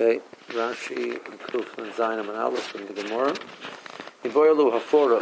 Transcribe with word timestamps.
Okay, 0.00 0.20
Rashi, 0.50 1.18
Kuf, 1.18 1.76
and 1.76 1.92
Zainam, 1.92 2.28
and 2.28 2.38
Aleph 2.38 2.62
from 2.68 2.86
the 2.86 2.92
Gemara. 2.92 3.34
Iboyalu 4.22 4.78
Hafora. 4.78 5.20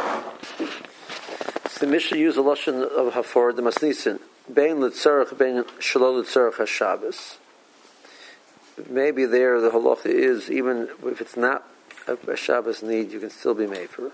The 1.79 1.87
Mishnah 1.87 2.17
used 2.19 2.37
a 2.37 2.41
lashon 2.41 2.83
of 2.83 3.13
Hafora, 3.13 3.55
the 3.55 3.63
Masnisin. 3.63 4.19
Bein 4.53 4.75
Litzarach, 4.75 5.35
Bein 5.35 5.63
Shalol 5.79 6.23
Litzarach 6.23 6.57
HaShabbos. 6.57 7.37
Maybe 8.87 9.25
there 9.25 9.59
the 9.59 9.71
halacha 9.71 10.05
is, 10.05 10.51
even 10.51 10.89
if 11.05 11.21
it's 11.21 11.35
not 11.35 11.67
a 12.07 12.35
Shabbos 12.37 12.83
need, 12.83 13.11
you 13.11 13.19
can 13.19 13.31
still 13.31 13.55
be 13.55 13.65
made 13.65 13.89
for. 13.89 14.07
it. 14.07 14.13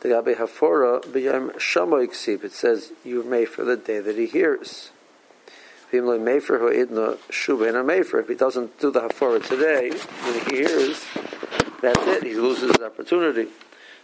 The 0.00 0.08
Gabi 0.08 0.36
Hafora, 0.36 1.02
B'yam 1.02 1.50
Shamoy 1.56 2.06
Ksib, 2.06 2.42
it 2.42 2.52
says 2.52 2.92
you're 3.04 3.22
made 3.22 3.50
for 3.50 3.66
the 3.66 3.76
day 3.76 4.00
that 4.00 4.16
he 4.16 4.24
hears. 4.24 4.92
If 5.90 6.02
he 8.28 8.34
doesn't 8.34 8.78
do 8.78 8.90
the 8.90 9.00
hafara 9.00 9.42
today, 9.46 9.90
when 9.90 10.34
he 10.34 10.40
hears, 10.56 11.06
that's 11.80 12.06
it. 12.06 12.24
He 12.24 12.34
loses 12.34 12.76
his 12.76 12.84
opportunity. 12.84 13.48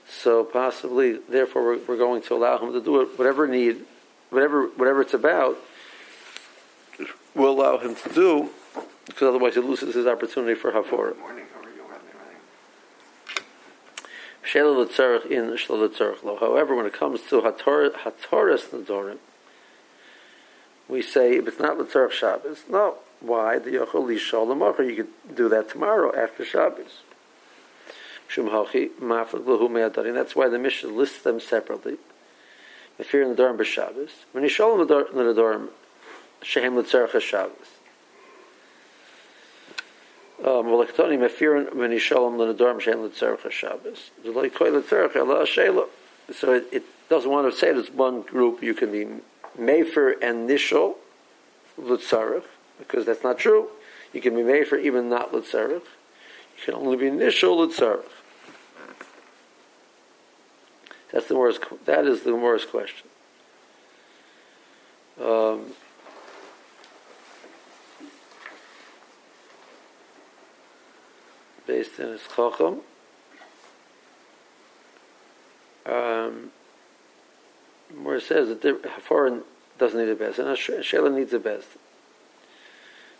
So 0.08 0.44
possibly, 0.44 1.18
therefore, 1.28 1.64
we're, 1.64 1.78
we're 1.86 1.98
going 1.98 2.22
to 2.22 2.34
allow 2.34 2.58
him 2.58 2.72
to 2.72 2.80
do 2.80 3.02
it, 3.02 3.18
whatever 3.18 3.46
need, 3.46 3.84
whatever 4.30 4.68
whatever 4.68 5.02
it's 5.02 5.14
about. 5.14 5.58
We'll 7.34 7.50
allow 7.50 7.78
him 7.78 7.96
to 7.96 8.08
do, 8.10 8.50
because 9.06 9.28
otherwise 9.28 9.54
he 9.54 9.60
loses 9.60 9.94
his 9.94 10.06
opportunity 10.06 10.54
for 10.54 10.72
hafara. 10.72 11.14
However, 16.40 16.76
when 16.76 16.86
it 16.86 16.92
comes 16.92 17.22
to 17.22 17.40
hatoras 17.42 18.70
nadorim, 18.70 19.18
we 20.88 21.02
say 21.02 21.36
if 21.36 21.48
it's 21.48 21.58
not 21.58 21.78
L'tzarech 21.78 22.12
Shabbos, 22.12 22.64
no. 22.68 22.96
Why? 23.20 23.58
The 23.58 23.70
Yochel 23.70 24.06
Lishol 24.06 24.46
L'mocher, 24.46 24.82
you 24.82 24.96
could 24.96 25.36
do 25.36 25.48
that 25.48 25.70
tomorrow 25.70 26.14
after 26.14 26.44
Shabbos. 26.44 27.00
That's 28.28 30.36
why 30.36 30.48
the 30.48 30.58
Mishnah 30.58 30.90
lists 30.90 31.22
them 31.22 31.40
separately. 31.40 31.96
If 32.98 33.12
you're 33.12 33.22
in 33.22 33.30
the 33.30 33.34
Dorm 33.34 33.58
B'Shabbos, 33.58 34.10
when 34.32 34.44
you 34.44 34.50
show 34.50 34.76
them 34.76 34.86
Shabbos. 37.20 37.66
Um, 40.44 40.66
them 42.38 42.48
the 42.48 42.54
Dorm 42.54 42.80
Shehem 42.80 43.02
L'tzarech 43.02 43.50
Shabbos. 43.50 44.10
Koi 44.22 44.70
L'tzarech 44.70 45.16
Allah 45.16 45.46
Shela. 45.46 45.88
So 46.32 46.52
it, 46.52 46.66
it 46.72 46.84
doesn't 47.08 47.30
want 47.30 47.50
to 47.50 47.58
say 47.58 47.72
there's 47.72 47.90
one 47.90 48.22
group 48.22 48.62
you 48.62 48.74
can 48.74 48.92
be 48.92 49.06
Mefer 49.58 50.14
and 50.22 50.48
Nishol 50.48 50.96
Lutzarech, 51.80 52.44
because 52.78 53.06
that's 53.06 53.22
not 53.22 53.38
true. 53.38 53.68
You 54.12 54.20
can 54.20 54.34
be 54.34 54.42
Mefer 54.42 54.80
even 54.80 55.08
not 55.08 55.32
Lutzarech. 55.32 55.82
You 55.82 56.64
can 56.64 56.74
only 56.74 56.96
be 56.96 57.10
Nishol 57.10 57.66
Lutzarech. 57.66 58.04
That's 61.12 61.26
the 61.26 61.36
worst. 61.36 61.60
That 61.84 62.06
is 62.06 62.22
the 62.22 62.34
worst 62.34 62.70
question. 62.70 63.08
Um, 65.22 65.74
based 71.68 72.00
in 72.00 72.08
his 72.08 72.22
Chacham. 72.34 72.80
Um, 75.86 76.50
where 78.02 78.16
it 78.16 78.22
says 78.22 78.48
that 78.48 78.62
the 78.62 78.78
foreign 79.00 79.42
doesn't 79.78 79.98
need 79.98 80.10
a 80.10 80.14
best, 80.14 80.38
and 80.38 80.48
a 80.48 80.54
shela 80.54 81.12
needs 81.12 81.32
a 81.32 81.38
best. 81.38 81.68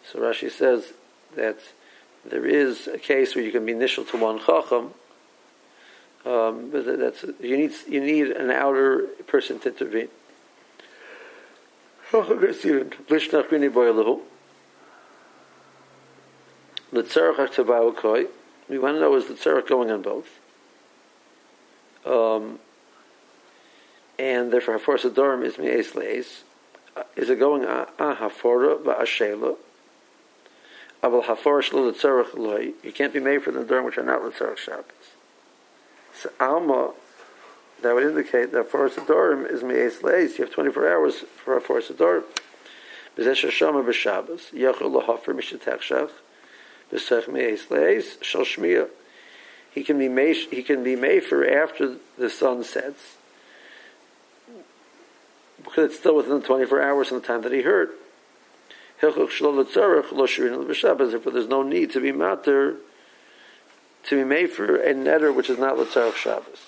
So 0.05 0.19
Rashi 0.20 0.50
says 0.50 0.92
that 1.36 1.58
there 2.25 2.47
is 2.47 2.86
a 2.86 2.98
case 2.98 3.34
where 3.34 3.45
you 3.45 3.52
can 3.52 3.67
be 3.67 3.72
initial 3.72 4.05
to 4.06 4.17
one 4.17 4.39
chacham, 4.39 4.95
um, 6.25 6.70
but 6.70 6.84
that's 6.98 7.25
you 7.41 7.56
need 7.56 7.72
you 7.89 8.00
need 8.00 8.28
an 8.28 8.50
outer 8.50 9.06
person 9.27 9.58
to 9.61 9.68
intervene. 9.68 10.08
We 18.68 18.79
want 18.79 18.96
to 18.96 19.01
know 19.01 19.14
is 19.17 19.27
the 19.27 19.34
tzarech 19.34 19.67
going 19.67 19.90
on 19.90 20.02
both. 20.02 20.29
Um, 22.07 22.61
and 24.19 24.52
therefore 24.52 24.79
Hafor 24.79 24.98
Sadorim 24.98 25.45
is 25.45 25.58
Me'es 25.58 25.92
Le'es. 25.92 26.42
Uh, 26.97 27.02
is 27.17 27.30
it 27.30 27.39
going 27.39 27.64
a 27.64 27.86
Hafora 27.98 28.83
Ba'ashela? 28.83 29.57
Aval 31.02 31.25
Hafor 31.25 31.61
Shlo 31.63 31.86
ah, 31.86 31.91
L'tzarech 31.91 32.35
Loi. 32.35 32.73
You 32.83 32.92
can't 32.92 33.13
be 33.13 33.20
made 33.20 33.42
for 33.42 33.51
the 33.51 33.61
Dorim 33.64 33.85
which 33.85 33.98
are 33.98 34.05
not 34.05 34.25
L'tzarech 34.25 34.57
Shabbos. 34.57 34.85
So 36.14 36.30
Alma, 36.39 36.92
that 37.83 37.95
would 37.95 38.05
indicate 38.05 38.52
that 38.52 38.70
Hafor 38.70 38.91
Sadorim 38.91 39.51
is 39.51 39.63
Me'es 39.63 39.98
Le'es. 39.98 40.39
You 40.39 40.45
have 40.45 40.55
24 40.55 40.89
hours 40.89 41.25
for 41.45 41.61
Hafor 41.61 41.83
Sadorim. 41.83 42.25
B'zeh 43.17 43.33
Shashama 43.33 43.85
B'Shabbos. 43.85 44.52
Yachol 44.52 44.92
L'Hafer 44.92 45.35
Mishatech 45.35 45.81
Shach. 45.81 46.11
B'sech 46.92 47.29
Me'es 47.29 47.67
Le'es. 47.67 48.23
Shal. 48.23 48.45
He 49.73 49.83
can 49.83 49.98
be 49.98 50.08
made, 50.08 50.36
he 50.52 50.63
can 50.63 50.85
be 50.85 50.95
made 50.95 51.25
for 51.25 51.45
after 51.45 51.96
the 52.17 52.31
sun 52.31 52.63
sets 52.63 53.17
because 55.64 55.86
it's 55.86 55.98
still 55.98 56.17
within 56.17 56.41
the 56.41 56.47
24 56.47 56.83
hours 56.83 57.08
from 57.08 57.20
the 57.20 57.27
time 57.27 57.42
that 57.42 57.52
he 57.52 57.63
heard. 57.63 57.91
Therefore, 59.01 59.27
there's 61.33 61.48
no 61.48 61.63
need 61.63 61.91
to 61.91 62.01
be 62.01 62.13
matter 62.13 62.77
to 64.05 64.17
be 64.17 64.25
made 64.25 64.51
for 64.51 64.77
a 64.77 64.95
netter 64.95 65.35
which 65.35 65.51
is 65.51 65.58
not 65.58 65.77
Latzarech 65.77 66.14
Shabbos. 66.14 66.61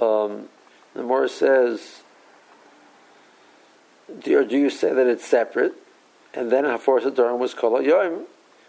Um, 0.00 0.48
the 0.94 1.02
Morris 1.02 1.34
says, 1.34 2.02
do, 4.20 4.44
do 4.44 4.56
you 4.56 4.70
say 4.70 4.92
that 4.92 5.06
it's 5.06 5.26
separate? 5.26 5.74
And 6.34 6.50
then 6.50 6.64
Hafor 6.64 7.00
Sadarim 7.00 7.38
was 7.38 7.54
called 7.54 7.84
Yoim, 7.84 8.24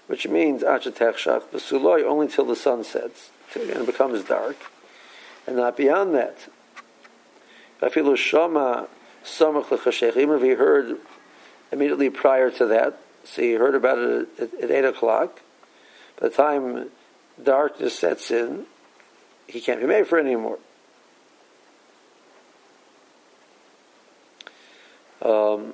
which 0.07 0.28
means 0.28 0.63
Achatech 0.63 1.16
Shach 1.16 1.44
Basuloy, 1.49 2.03
only 2.03 2.28
till 2.28 2.45
the 2.45 2.55
sun 2.55 2.84
sets, 2.84 3.29
and 3.55 3.69
it 3.69 3.85
becomes 3.85 4.23
dark, 4.23 4.55
and 5.45 5.57
not 5.57 5.75
beyond 5.75 6.16
that. 6.16 6.47
Afilu 7.81 8.17
Shama 8.17 8.88
Samach 9.23 9.71
L'Chashech. 9.71 10.17
Even 10.17 10.35
if 10.35 10.41
he 10.41 10.51
heard 10.51 10.97
immediately 11.71 12.09
prior 12.09 12.49
to 12.51 12.65
that, 12.67 12.99
so 13.23 13.41
he 13.41 13.53
heard 13.53 13.75
about 13.75 13.97
it 13.97 14.27
at, 14.39 14.53
at 14.63 14.71
8 14.71 14.85
o'clock, 14.85 15.41
by 16.19 16.29
the 16.29 16.33
time 16.33 16.89
darkness 17.41 17.97
sets 17.99 18.31
in, 18.31 18.66
he 19.47 19.61
can't 19.61 19.79
be 19.79 19.87
made 19.87 20.07
for 20.07 20.19
anymore. 20.19 20.59
Um, 25.21 25.73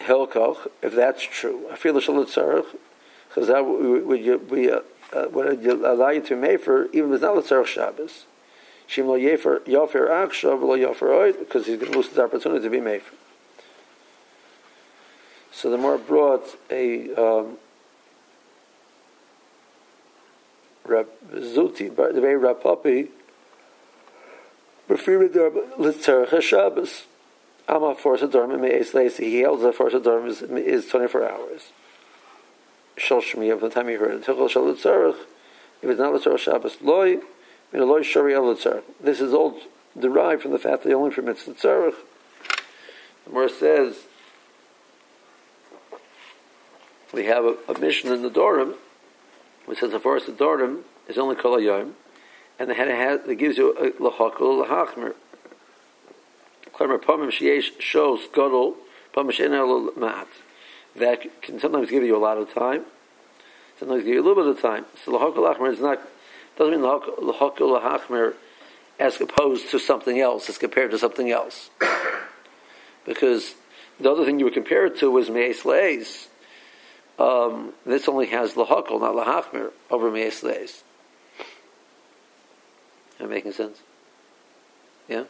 if 0.00 0.94
that's 0.94 1.22
true, 1.22 1.66
I 1.70 1.76
feel 1.76 1.92
the 1.92 2.64
because 3.28 3.48
that 3.48 3.64
would 3.64 4.20
you 4.20 4.38
be 4.38 4.70
uh, 4.70 4.80
would 5.30 5.66
allow 5.66 6.08
you 6.08 6.20
to 6.22 6.34
be 6.34 6.40
made 6.40 6.60
for 6.60 6.86
even 6.92 7.10
if 7.10 7.16
it's 7.16 7.22
not 7.22 7.36
Litzarech 7.36 7.66
Shabbos. 7.66 8.24
Shimlo 8.88 9.20
Yefer 9.20 9.60
Yofer 9.60 10.08
Akshav 10.08 10.60
Lo 10.62 10.76
Yofer 10.76 11.08
Oid, 11.08 11.38
because 11.38 11.66
he's 11.66 11.78
going 11.78 11.92
to 11.92 11.98
lose 11.98 12.08
his 12.08 12.18
opportunity 12.18 12.62
to 12.62 12.70
be 12.70 12.80
made. 12.80 13.02
So 15.52 15.70
the 15.70 15.76
more 15.76 15.98
brought 15.98 16.56
a 16.70 17.12
um, 17.14 17.58
Rab 20.86 21.08
Zuti, 21.32 21.94
the 21.94 22.20
very 22.20 22.36
Rab 22.36 22.62
Papi, 22.62 23.08
Befir 24.88 25.28
Litzerach 25.78 26.40
Shabbos. 26.40 27.04
Ama 27.68 27.94
force 27.94 28.22
of 28.22 28.32
dorm 28.32 28.58
me'es 28.58 28.92
leisi. 28.92 29.24
He 29.24 29.42
holds 29.42 29.62
that 29.62 29.74
force 29.74 29.92
of 29.92 30.02
dorm 30.02 30.26
is, 30.26 30.40
is 30.40 30.86
24 30.88 31.28
hours. 31.28 31.72
Shal 32.96 33.20
Shmi, 33.20 33.50
from 33.50 33.68
the 33.68 33.74
time 33.74 33.88
he 33.88 33.94
heard 33.94 34.14
it. 34.14 34.24
Tichol 34.24 34.48
Shal 34.48 34.64
Litzerach, 34.64 35.16
if 35.82 35.90
it's 35.90 36.00
not 36.00 36.14
Litzerach 36.14 36.38
Shabbos, 36.38 36.78
loy, 36.80 37.18
this 37.72 39.20
is 39.20 39.34
all 39.34 39.60
derived 39.98 40.42
from 40.42 40.52
the 40.52 40.58
fact 40.58 40.82
that 40.82 40.88
he 40.88 40.94
only 40.94 41.14
permits 41.14 41.44
the 41.44 41.52
tzarech. 41.52 41.94
The 43.24 43.30
Gemara 43.30 43.48
says 43.50 43.96
we 47.12 47.26
have 47.26 47.44
a, 47.44 47.56
a, 47.68 47.78
Mishnah 47.78 48.14
in 48.14 48.22
the 48.22 48.30
Dorim 48.30 48.74
which 49.66 49.80
says 49.80 49.90
the 49.90 50.00
forest 50.00 50.28
of 50.28 50.38
Dorim 50.38 50.80
is 51.08 51.18
only 51.18 51.36
kol 51.36 51.60
yom, 51.60 51.94
and 52.58 52.70
has 52.70 53.20
it 53.28 53.36
gives 53.36 53.58
you 53.58 53.76
a 53.76 53.90
lahakol 54.02 54.64
lahachmer. 54.64 55.14
Pamim 56.72 57.62
shows 57.78 58.20
gadol 58.32 58.76
pamim 59.14 59.96
mat. 59.96 60.28
That 60.96 61.42
can 61.42 61.60
sometimes 61.60 61.90
give 61.90 62.02
you 62.02 62.16
a 62.16 62.18
lot 62.18 62.38
of 62.38 62.52
time, 62.52 62.84
sometimes 63.78 64.04
give 64.04 64.14
you 64.14 64.22
a 64.22 64.26
little 64.26 64.42
bit 64.42 64.56
of 64.56 64.62
time. 64.62 64.86
So 65.04 65.12
lahakol 65.12 65.54
lahachmer 65.54 65.70
is 65.70 65.80
not 65.80 66.00
doesn't 66.58 66.80
mean 66.80 66.90
lahakul 66.90 67.80
lahachmer 67.80 68.34
as 68.98 69.20
opposed 69.20 69.70
to 69.70 69.78
something 69.78 70.18
else, 70.18 70.48
as 70.48 70.58
compared 70.58 70.90
to 70.90 70.98
something 70.98 71.30
else. 71.30 71.70
because 73.06 73.54
the 74.00 74.10
other 74.10 74.24
thing 74.24 74.38
you 74.38 74.44
would 74.44 74.54
compare 74.54 74.86
it 74.86 74.98
to 74.98 75.10
was 75.10 75.30
me'es 75.30 75.64
um, 77.18 77.72
this 77.84 78.08
only 78.08 78.26
has 78.26 78.54
lahakol, 78.54 79.00
not 79.00 79.14
lahachmir, 79.14 79.70
over 79.90 80.10
me'es 80.10 80.42
leis. 80.42 80.82
Am 83.18 83.26
I 83.26 83.28
making 83.28 83.52
sense? 83.52 83.80
Yeah? 85.08 85.24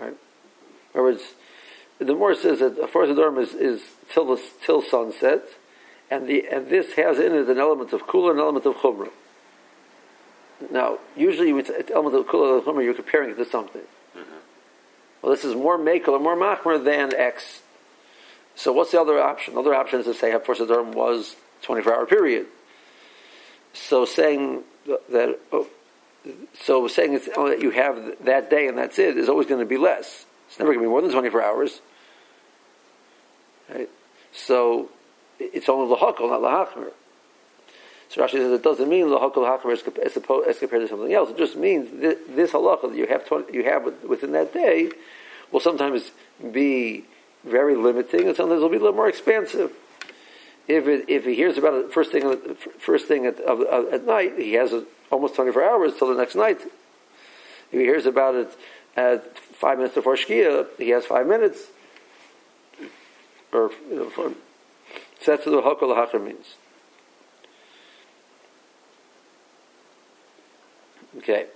All 0.00 0.06
right. 0.06 0.16
In 0.94 1.00
other 1.00 1.02
words, 1.02 1.22
the 1.98 2.14
more 2.14 2.34
says 2.34 2.60
that 2.60 2.78
a 2.78 2.86
first 2.86 3.14
dorm 3.16 3.38
is, 3.38 3.52
is 3.54 3.82
till, 4.12 4.26
the, 4.26 4.42
till 4.64 4.82
sunset, 4.82 5.42
and, 6.10 6.28
the, 6.28 6.46
and 6.48 6.68
this 6.68 6.92
has 6.92 7.18
in 7.18 7.34
it 7.34 7.48
an 7.48 7.58
element 7.58 7.92
of 7.92 8.06
kula 8.06 8.30
and 8.30 8.38
an 8.38 8.44
element 8.44 8.66
of 8.66 8.76
chumrah. 8.76 9.10
Now, 10.72 10.98
usually 11.16 11.52
with 11.52 11.70
element 11.92 12.16
of 12.16 12.26
kula 12.26 12.66
and 12.66 12.84
you're 12.84 12.94
comparing 12.94 13.30
it 13.30 13.36
to 13.36 13.44
something. 13.44 13.82
Mm-hmm. 14.16 14.34
Well, 15.22 15.32
this 15.32 15.44
is 15.44 15.54
more 15.54 15.78
makel 15.78 16.08
or 16.08 16.20
more 16.20 16.36
machmer 16.36 16.82
than 16.82 17.14
X. 17.14 17.62
So 18.56 18.72
what's 18.72 18.90
the 18.90 19.00
other 19.00 19.20
option? 19.20 19.54
The 19.54 19.60
other 19.60 19.74
option 19.74 20.00
is 20.00 20.06
to 20.06 20.14
say 20.14 20.32
Hafar 20.32 20.56
Sadarm 20.56 20.94
was 20.94 21.36
24 21.62 21.94
hour 21.94 22.06
period. 22.06 22.46
So 23.72 24.04
saying 24.04 24.64
that, 24.86 25.38
oh, 25.52 25.68
so 26.62 26.88
saying 26.88 27.14
it's, 27.14 27.28
oh, 27.36 27.50
that 27.50 27.62
you 27.62 27.70
have 27.70 28.24
that 28.24 28.50
day 28.50 28.66
and 28.66 28.76
that's 28.76 28.98
it 28.98 29.16
is 29.16 29.28
always 29.28 29.46
going 29.46 29.60
to 29.60 29.66
be 29.66 29.76
less. 29.76 30.26
It's 30.48 30.58
never 30.58 30.72
going 30.72 30.82
to 30.82 30.88
be 30.88 30.90
more 30.90 31.02
than 31.02 31.12
24 31.12 31.42
hours. 31.42 31.80
Right? 33.72 33.88
So 34.32 34.90
it's 35.38 35.68
only 35.68 35.94
lahakal, 35.94 36.28
not 36.28 36.40
lahachmer. 36.40 36.90
So 38.08 38.22
Rashi 38.22 38.32
says 38.32 38.52
it 38.52 38.62
doesn't 38.62 38.88
mean 38.88 39.06
lahakal 39.06 39.36
lahachmer 39.36 39.72
as, 39.72 39.82
compared 39.82 40.82
to 40.82 40.88
something 40.88 41.12
else. 41.12 41.30
It 41.30 41.38
just 41.38 41.56
means 41.56 41.88
this, 42.00 42.18
this 42.28 42.52
halacha 42.52 42.90
that 42.90 42.96
you 42.96 43.06
have 43.06 43.26
20, 43.26 43.52
you 43.52 43.64
have 43.64 43.84
within 44.02 44.32
that 44.32 44.54
day 44.54 44.90
will 45.52 45.60
sometimes 45.60 46.10
be 46.52 47.04
very 47.44 47.76
limiting, 47.76 48.26
and 48.26 48.36
sometimes 48.36 48.58
it'll 48.58 48.68
be 48.68 48.76
a 48.76 48.80
little 48.80 48.94
more 48.94 49.08
expansive. 49.08 49.72
If, 50.66 50.86
it, 50.86 51.08
if 51.08 51.24
he 51.24 51.34
hears 51.34 51.56
about 51.56 51.74
it 51.74 51.92
first 51.92 52.12
thing 52.12 52.56
first 52.78 53.06
thing 53.06 53.24
at, 53.26 53.40
of, 53.40 53.60
of, 53.62 53.92
at 53.92 54.04
night, 54.04 54.38
he 54.38 54.54
has 54.54 54.72
a, 54.72 54.84
almost 55.10 55.34
24 55.34 55.62
hours 55.62 55.92
till 55.98 56.08
the 56.08 56.14
next 56.14 56.34
night. 56.34 56.60
If 56.60 57.78
he 57.78 57.80
hears 57.80 58.06
about 58.06 58.34
it 58.34 58.48
at 58.96 59.38
five 59.38 59.78
minutes 59.78 59.94
before 59.94 60.16
Shkia, 60.16 60.66
he 60.78 60.90
has 60.90 61.06
five 61.06 61.26
minutes. 61.26 61.66
Or, 63.52 63.70
you 63.88 63.96
know, 63.96 64.10
so 64.14 64.34
that's 65.24 65.46
what 65.46 65.52
the 65.52 65.62
Hakol 65.62 66.24
means. 66.24 66.56
Okay. 71.28 71.46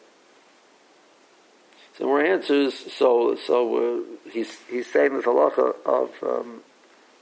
Some 1.96 2.08
more 2.08 2.22
answers. 2.22 2.74
So, 2.92 3.36
so 3.36 3.76
uh, 3.76 4.30
he's 4.30 4.58
he's 4.69 4.90
saying 4.90 5.14
this 5.14 5.24
halacha 5.24 5.74
of 5.86 6.10
um, 6.22 6.62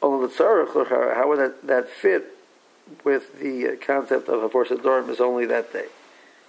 How 0.02 1.28
would 1.28 1.38
that, 1.38 1.66
that 1.66 1.88
fit 1.88 2.36
with 3.04 3.38
the 3.38 3.78
concept 3.84 4.28
of 4.28 4.42
a 4.42 4.48
force 4.48 4.70
dorm 4.82 5.10
is 5.10 5.20
only 5.20 5.46
that 5.46 5.72
day? 5.72 5.86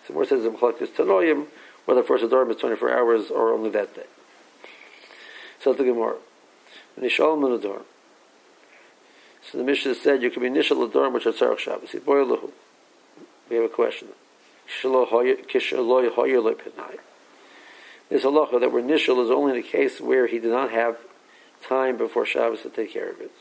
So 0.08 0.16
more 0.16 0.26
says 0.26 0.44
the 0.44 0.50
is 0.80 0.90
tanoyim, 0.90 1.46
whether 1.86 2.02
force 2.02 2.22
dorm 2.28 2.50
is 2.50 2.58
twenty 2.58 2.76
four 2.76 2.92
hours 2.92 3.30
or 3.30 3.54
only 3.54 3.70
that 3.70 3.96
day. 3.96 4.06
So 5.60 5.74
the 5.74 5.84
Gemara, 5.84 6.16
nishal 7.00 7.62
dorm. 7.62 7.84
So 9.44 9.60
the 9.60 9.64
Mishnah 9.64 9.96
said 9.96 10.24
you 10.24 10.32
can 10.32 10.42
be 10.42 10.50
nishal 10.50 10.92
dorm 10.92 11.14
which 11.14 11.28
are 11.28 11.32
tzarech 11.32 11.60
Shabbos. 11.60 11.94
We 13.50 13.56
have 13.56 13.66
a 13.66 13.70
question. 13.70 14.08
This 18.12 18.24
halacha 18.24 18.60
that 18.60 18.72
we're 18.72 18.82
nishal 18.82 19.24
is 19.24 19.32
only 19.32 19.54
in 19.54 19.60
a 19.60 19.68
case 19.68 20.02
where 20.02 20.28
he 20.28 20.40
did 20.40 20.52
not 20.52 20.72
have 20.72 20.98
time 21.68 21.98
before 21.98 22.26
Shabbos 22.26 22.62
to 22.64 22.70
take 22.70 22.94
care 22.94 23.10
of 23.10 23.22
it. 23.22 23.32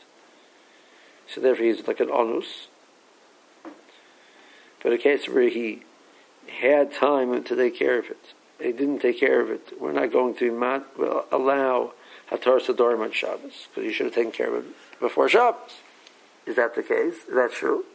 So 1.27 1.41
therefore 1.41 1.65
he's 1.65 1.87
like 1.87 1.99
an 1.99 2.09
onus. 2.09 2.67
But 4.83 4.93
a 4.93 4.97
case 4.97 5.27
where 5.27 5.49
he 5.49 5.83
had 6.47 6.93
time 6.93 7.43
to 7.43 7.55
take 7.55 7.77
care 7.77 7.99
of 7.99 8.05
it, 8.05 8.33
he 8.59 8.71
didn't 8.71 8.99
take 8.99 9.19
care 9.19 9.41
of 9.41 9.49
it, 9.49 9.79
we're 9.79 9.91
not 9.91 10.11
going 10.11 10.35
to 10.35 10.51
mat, 10.51 10.85
allow 11.31 11.93
Hatar 12.29 12.59
Sadorim 12.59 13.01
on 13.01 13.11
Shabbos, 13.11 13.67
because 13.69 13.83
he 13.83 13.93
should 13.93 14.07
have 14.07 14.15
taken 14.15 14.31
care 14.31 14.55
of 14.55 14.65
it 14.65 14.99
before 14.99 15.29
Shabbos. 15.29 15.77
Is 16.45 16.55
that 16.55 16.75
the 16.75 16.83
case? 16.83 17.25
Is 17.27 17.35
that 17.35 17.51
true? 17.51 17.85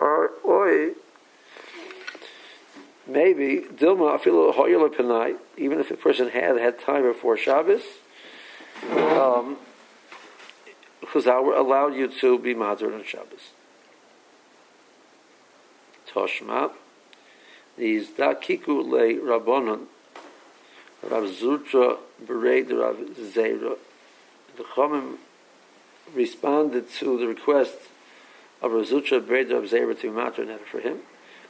Or, 0.00 0.30
or 0.42 0.92
maybe 3.08 3.64
Dilma 3.74 4.18
Afilu 4.18 4.54
Hoyel 4.54 4.88
Panai, 4.94 5.36
even 5.56 5.80
if 5.80 5.90
a 5.90 5.96
person 5.96 6.28
had 6.28 6.58
had 6.58 6.78
time 6.78 7.02
before 7.02 7.36
Shabbos, 7.36 7.82
um, 8.92 9.56
Chazal 11.02 11.56
allowed 11.58 11.94
you 11.94 12.08
to 12.08 12.38
be 12.38 12.54
Madr 12.54 12.94
on 12.94 13.02
Shabbos. 13.04 13.52
Toshma, 16.08 16.72
these 17.76 18.08
Dakiku 18.10 18.86
Le 18.86 19.14
Rabbonon, 19.14 19.86
Rav 21.02 21.24
Zutra 21.24 21.98
Bered 22.24 22.70
Rav 22.70 22.96
Zera, 23.16 23.76
the 24.56 24.64
Chomim 24.64 25.16
responded 26.14 26.90
to 26.90 27.18
the 27.18 27.26
request 27.26 27.76
of 28.60 28.72
Rav 28.72 28.86
Zutra 28.86 29.20
Bered 29.20 29.52
Rav 29.52 29.64
Zera 29.64 29.98
to 29.98 30.02
be 30.02 30.08
Madr 30.08 30.58
for 30.60 30.80
him. 30.80 30.98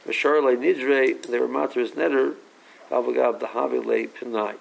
Masharle 0.07 0.57
Nidre, 0.57 1.21
they 1.27 1.39
were 1.39 1.47
matris 1.47 1.91
neder, 1.91 2.35
Avagab 2.89 3.39
Dahavile 3.39 4.09
Pinai. 4.09 4.55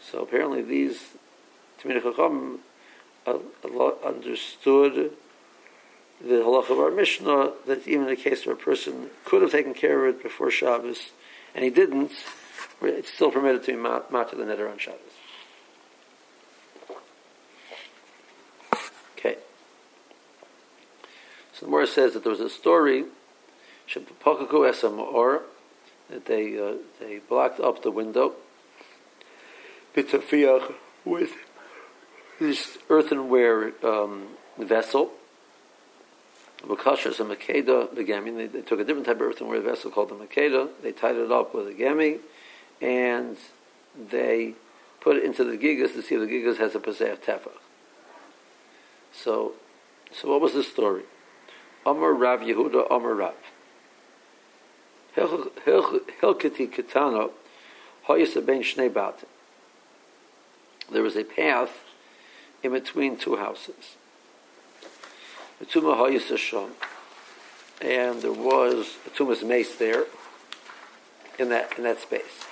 So 0.00 0.22
apparently 0.22 0.62
these 0.62 1.00
Tamina 1.80 2.02
Chacham 2.02 2.60
uh, 3.26 3.38
understood 4.04 5.12
the 6.20 6.34
halacha 6.34 6.70
of 6.70 6.78
our 6.78 6.90
Mishnah 6.90 7.52
that 7.66 7.86
even 7.86 8.02
in 8.02 8.10
the 8.10 8.16
case 8.16 8.46
where 8.46 8.54
a 8.54 8.58
person 8.58 9.10
could 9.24 9.42
have 9.42 9.50
taken 9.50 9.74
care 9.74 10.06
of 10.06 10.16
it 10.16 10.22
before 10.22 10.50
Shabbos 10.50 11.10
and 11.54 11.64
he 11.64 11.70
didn't, 11.70 12.12
it's 12.82 13.12
still 13.12 13.30
permitted 13.30 13.64
to 13.64 13.72
be 13.72 13.78
mat, 13.78 14.10
to 14.10 14.36
the 14.36 14.44
neder 14.44 14.70
on 14.70 14.78
Shabbos. 14.78 15.00
Okay. 19.18 19.36
So 21.54 21.66
the 21.66 21.72
Morah 21.72 21.88
says 21.88 22.12
that 22.12 22.22
there 22.22 22.32
was 22.32 22.40
a 22.40 22.50
story 22.50 23.04
That 26.10 26.26
they 26.26 26.58
uh, 26.58 26.74
they 27.00 27.18
blocked 27.28 27.60
up 27.60 27.82
the 27.82 27.90
window. 27.90 28.34
With 31.04 31.32
this 32.38 32.78
earthenware 32.88 33.72
um, 33.84 34.28
vessel. 34.58 35.12
Bakashas 36.62 37.20
a 37.20 37.24
makeda, 37.24 37.94
the 37.94 38.04
gemi. 38.04 38.36
They, 38.36 38.46
they, 38.46 38.62
took 38.62 38.80
a 38.80 38.84
different 38.84 39.06
type 39.06 39.16
of 39.16 39.22
earthenware 39.22 39.60
vessel 39.60 39.90
called 39.90 40.08
the 40.08 40.14
makeda. 40.14 40.70
They 40.82 40.92
tied 40.92 41.16
it 41.16 41.30
up 41.30 41.54
with 41.54 41.68
a 41.68 41.72
gemi, 41.72 42.20
and 42.80 43.36
they 44.10 44.54
put 45.00 45.16
it 45.16 45.24
into 45.24 45.44
the 45.44 45.58
gigas 45.58 45.92
to 45.92 46.02
see 46.02 46.14
if 46.14 46.20
the 46.22 46.26
gigas 46.26 46.56
has 46.56 46.74
a 46.74 46.80
paseh 46.80 47.18
tefach. 47.18 47.50
So, 49.12 49.52
so 50.10 50.30
what 50.30 50.40
was 50.40 50.54
the 50.54 50.62
story? 50.62 51.02
Amar 51.86 52.14
Rav 52.14 52.40
Yehuda 52.40 52.90
Amar 52.90 53.14
Rav. 53.14 53.34
Hilkati 55.16 56.68
Kitana, 56.72 57.30
Hoyasa 58.08 58.44
Ben 58.44 58.62
Shnei 58.62 58.92
There 60.90 61.02
was 61.02 61.16
a 61.16 61.24
path 61.24 61.84
in 62.62 62.72
between 62.72 63.16
two 63.16 63.36
houses. 63.36 63.96
And 67.80 68.22
there 68.22 68.32
was 68.32 68.96
a 69.06 69.10
Tumas 69.10 69.46
mace 69.46 69.76
there 69.76 70.06
in 71.38 71.48
that 71.50 71.76
in 71.78 71.84
that 71.84 72.00
space. 72.00 72.44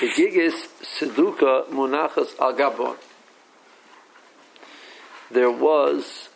The 0.00 0.08
Gigis 0.08 0.68
Seduka 0.82 1.66
Munachas 1.68 2.38
Al. 2.38 2.96
There 5.30 5.50
was 5.50 6.28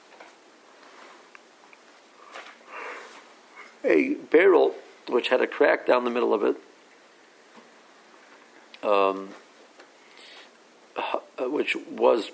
a 3.84 4.14
barrel 4.14 4.74
which 5.08 5.28
had 5.28 5.40
a 5.40 5.46
crack 5.46 5.86
down 5.86 6.04
the 6.04 6.10
middle 6.10 6.34
of 6.34 6.42
it, 6.44 6.56
um, 8.82 9.30
uh, 10.96 11.48
which 11.48 11.76
was 11.90 12.30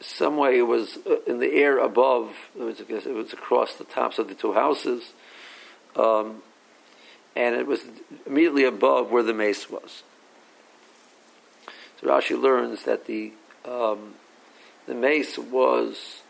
some 0.00 0.36
way 0.36 0.58
it 0.58 0.62
was 0.62 0.98
uh, 1.06 1.22
in 1.26 1.38
the 1.38 1.52
air 1.52 1.78
above. 1.78 2.34
It 2.58 2.62
was, 2.62 2.80
it 2.80 3.14
was 3.14 3.32
across 3.32 3.74
the 3.74 3.84
tops 3.84 4.18
of 4.18 4.28
the 4.28 4.34
two 4.34 4.52
houses, 4.52 5.12
um, 5.94 6.42
and 7.34 7.54
it 7.54 7.66
was 7.66 7.80
immediately 8.26 8.64
above 8.64 9.10
where 9.10 9.22
the 9.22 9.34
mace 9.34 9.70
was. 9.70 10.02
So 12.00 12.08
Rashi 12.08 12.40
learns 12.40 12.84
that 12.84 13.06
the 13.06 13.32
um, 13.64 14.14
the 14.86 14.94
mace 14.94 15.38
was 15.38 16.22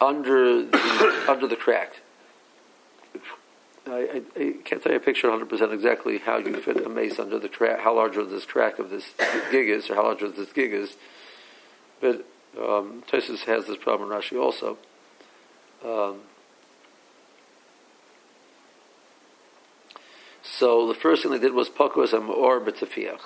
under 0.00 0.62
the, 0.62 1.24
under 1.28 1.46
the 1.46 1.56
crack. 1.56 2.00
I, 3.86 4.22
I, 4.36 4.54
can't 4.64 4.82
tell 4.82 4.92
you 4.92 4.98
a 4.98 5.00
picture 5.00 5.28
100% 5.28 5.72
exactly 5.72 6.18
how 6.18 6.38
you 6.38 6.60
fit 6.60 6.84
a 6.84 6.88
mace 6.88 7.18
under 7.18 7.38
the 7.38 7.48
crack, 7.48 7.80
how 7.80 7.94
large 7.94 8.14
this 8.14 8.44
crack 8.44 8.78
of 8.78 8.90
this 8.90 9.12
gig 9.50 9.68
is, 9.68 9.88
or 9.88 9.94
how 9.94 10.02
large 10.04 10.20
this 10.20 10.52
gig 10.52 10.72
is. 10.72 10.96
But 12.00 12.26
um, 12.58 13.04
Tosis 13.10 13.44
has 13.44 13.66
this 13.66 13.76
problem 13.76 14.10
in 14.10 14.18
Rashi 14.18 14.40
also. 14.40 14.78
Um, 15.84 16.22
so 20.42 20.88
the 20.88 20.94
first 20.94 21.22
thing 21.22 21.30
they 21.30 21.38
did 21.38 21.54
was 21.54 21.68
pakus 21.68 22.12
or 22.12 22.60
b'tefiach. 22.60 23.20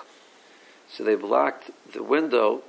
So 0.88 1.05
they 1.05 1.14
blocked 1.14 1.71
the 1.93 2.02
window 2.02 2.62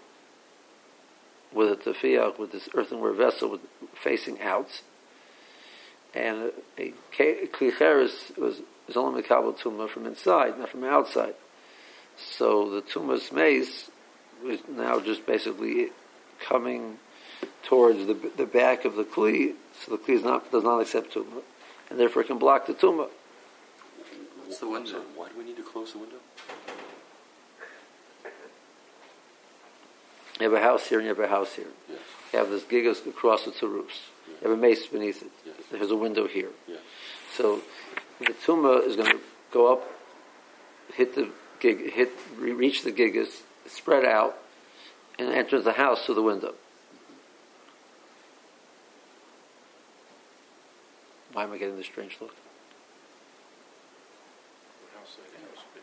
with 1.51 1.71
a 1.71 1.75
tefiach, 1.75 2.37
with 2.37 2.51
this 2.51 2.69
earthenware 2.73 3.13
vessel 3.13 3.49
with, 3.49 3.61
facing 3.93 4.39
out. 4.41 4.81
And 6.13 6.51
a, 6.77 6.81
a 6.81 7.47
klicheres 7.47 8.37
was, 8.37 8.61
was 8.87 8.97
only 8.97 9.21
mekabel 9.21 9.57
tumah 9.57 9.89
from 9.89 10.05
inside, 10.05 10.59
not 10.59 10.69
from 10.69 10.83
outside. 10.83 11.35
So 12.17 12.69
the 12.69 12.81
tumah's 12.81 13.31
mace 13.31 13.89
was 14.43 14.59
now 14.69 14.99
just 14.99 15.25
basically 15.25 15.89
coming 16.39 16.97
towards 17.63 18.05
the, 18.07 18.13
the 18.35 18.45
back 18.45 18.85
of 18.85 18.95
the 18.95 19.03
kli, 19.03 19.53
so 19.79 19.91
the 19.91 19.97
kli 19.97 20.23
not, 20.23 20.51
does 20.51 20.63
not 20.63 20.79
accept 20.81 21.13
tumah, 21.13 21.43
and 21.89 21.99
therefore 21.99 22.23
it 22.23 22.27
can 22.27 22.37
block 22.37 22.67
the 22.67 22.73
tumah. 22.73 23.09
What's 24.45 24.59
the 24.59 24.67
window? 24.69 25.01
Why 25.15 25.29
do 25.29 25.37
we 25.37 25.45
need 25.45 25.57
to 25.57 25.63
close 25.63 25.93
the 25.93 25.99
window? 25.99 26.17
You 30.39 30.49
have 30.49 30.53
a 30.53 30.61
house 30.61 30.87
here 30.87 30.97
and 30.97 31.07
you 31.07 31.13
have 31.13 31.23
a 31.23 31.27
house 31.27 31.53
here. 31.53 31.67
Yes. 31.87 31.99
You 32.33 32.39
have 32.39 32.49
this 32.49 32.63
gigas 32.63 33.07
across 33.07 33.45
the 33.45 33.51
two 33.51 33.67
roofs. 33.67 33.99
You 34.41 34.49
have 34.49 34.57
a 34.57 34.61
mace 34.61 34.85
beneath 34.87 35.21
it. 35.21 35.31
Yes. 35.45 35.55
There's 35.71 35.91
a 35.91 35.95
window 35.95 36.27
here. 36.27 36.49
Yes. 36.67 36.79
So 37.35 37.61
the 38.19 38.33
tumah 38.45 38.85
is 38.85 38.95
going 38.95 39.11
to 39.11 39.19
go 39.51 39.71
up, 39.71 39.83
hit 40.93 41.15
the 41.15 41.29
gig, 41.59 41.91
hit, 41.91 42.11
reach 42.37 42.83
the 42.83 42.91
gigas, 42.91 43.41
spread 43.67 44.05
out, 44.05 44.37
and 45.19 45.29
enter 45.29 45.59
the 45.61 45.73
house 45.73 46.05
through 46.05 46.15
the 46.15 46.21
window. 46.21 46.55
Why 51.33 51.43
am 51.43 51.53
I 51.53 51.57
getting 51.57 51.77
this 51.77 51.85
strange 51.85 52.17
look? 52.19 52.35
What 54.81 54.99
house 54.99 55.15
would 55.17 55.31
the 55.31 55.39
house 55.47 55.65
be? 55.73 55.81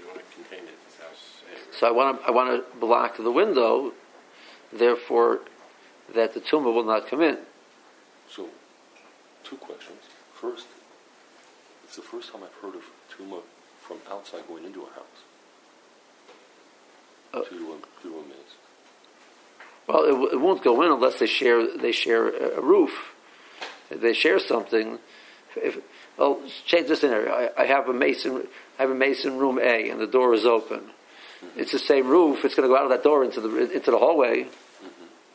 You 0.00 0.06
want 0.08 0.18
to 0.18 0.24
contain 0.34 0.66
it, 0.66 0.74
this 0.86 0.96
house 0.98 1.42
A, 1.48 1.52
right? 1.52 1.74
So 1.78 1.86
I 1.86 1.90
want 1.92 2.20
to 2.20 2.26
I 2.26 2.30
want 2.32 2.50
to 2.50 2.78
block 2.80 3.16
the 3.16 3.30
window, 3.30 3.92
therefore, 4.72 5.40
that 6.14 6.34
the 6.34 6.40
tumah 6.40 6.72
will 6.72 6.84
not 6.84 7.08
come 7.08 7.22
in. 7.22 7.38
So, 8.30 8.48
two 9.44 9.56
questions. 9.56 9.98
First, 10.34 10.66
it's 11.84 11.96
the 11.96 12.02
first 12.02 12.32
time 12.32 12.42
I've 12.42 12.54
heard 12.62 12.74
of 12.74 12.82
tuma 13.10 13.40
from 13.80 13.98
outside 14.10 14.46
going 14.48 14.64
into 14.64 14.82
a 14.82 14.86
house. 14.86 15.04
Uh, 17.32 17.42
to, 17.42 17.54
a, 17.54 18.02
to 18.02 18.08
a 18.08 18.22
maze. 18.22 18.56
Well, 19.86 20.04
it, 20.04 20.10
w- 20.10 20.30
it 20.30 20.40
won't 20.40 20.64
go 20.64 20.82
in 20.82 20.90
unless 20.90 21.18
they 21.18 21.26
share 21.26 21.76
they 21.76 21.92
share 21.92 22.28
a, 22.28 22.58
a 22.58 22.60
roof. 22.60 23.14
If 23.90 24.00
they 24.00 24.14
share 24.14 24.38
something, 24.38 24.98
if 25.56 25.78
well, 26.16 26.40
change 26.64 26.88
this 26.88 27.00
scenario. 27.00 27.30
I, 27.30 27.62
I 27.62 27.66
have 27.66 27.88
a 27.88 27.92
mason. 27.92 28.48
I 28.78 28.82
have 28.82 28.90
a 28.90 28.94
mason 28.94 29.36
room 29.38 29.58
A, 29.58 29.90
and 29.90 30.00
the 30.00 30.06
door 30.06 30.34
is 30.34 30.46
open. 30.46 30.90
It's 31.56 31.72
the 31.72 31.78
same 31.78 32.06
roof. 32.06 32.44
It's 32.44 32.54
going 32.54 32.68
to 32.68 32.74
go 32.74 32.76
out 32.76 32.84
of 32.84 32.90
that 32.90 33.02
door 33.02 33.24
into 33.24 33.40
the 33.40 33.70
into 33.70 33.90
the 33.90 33.98
hallway. 33.98 34.48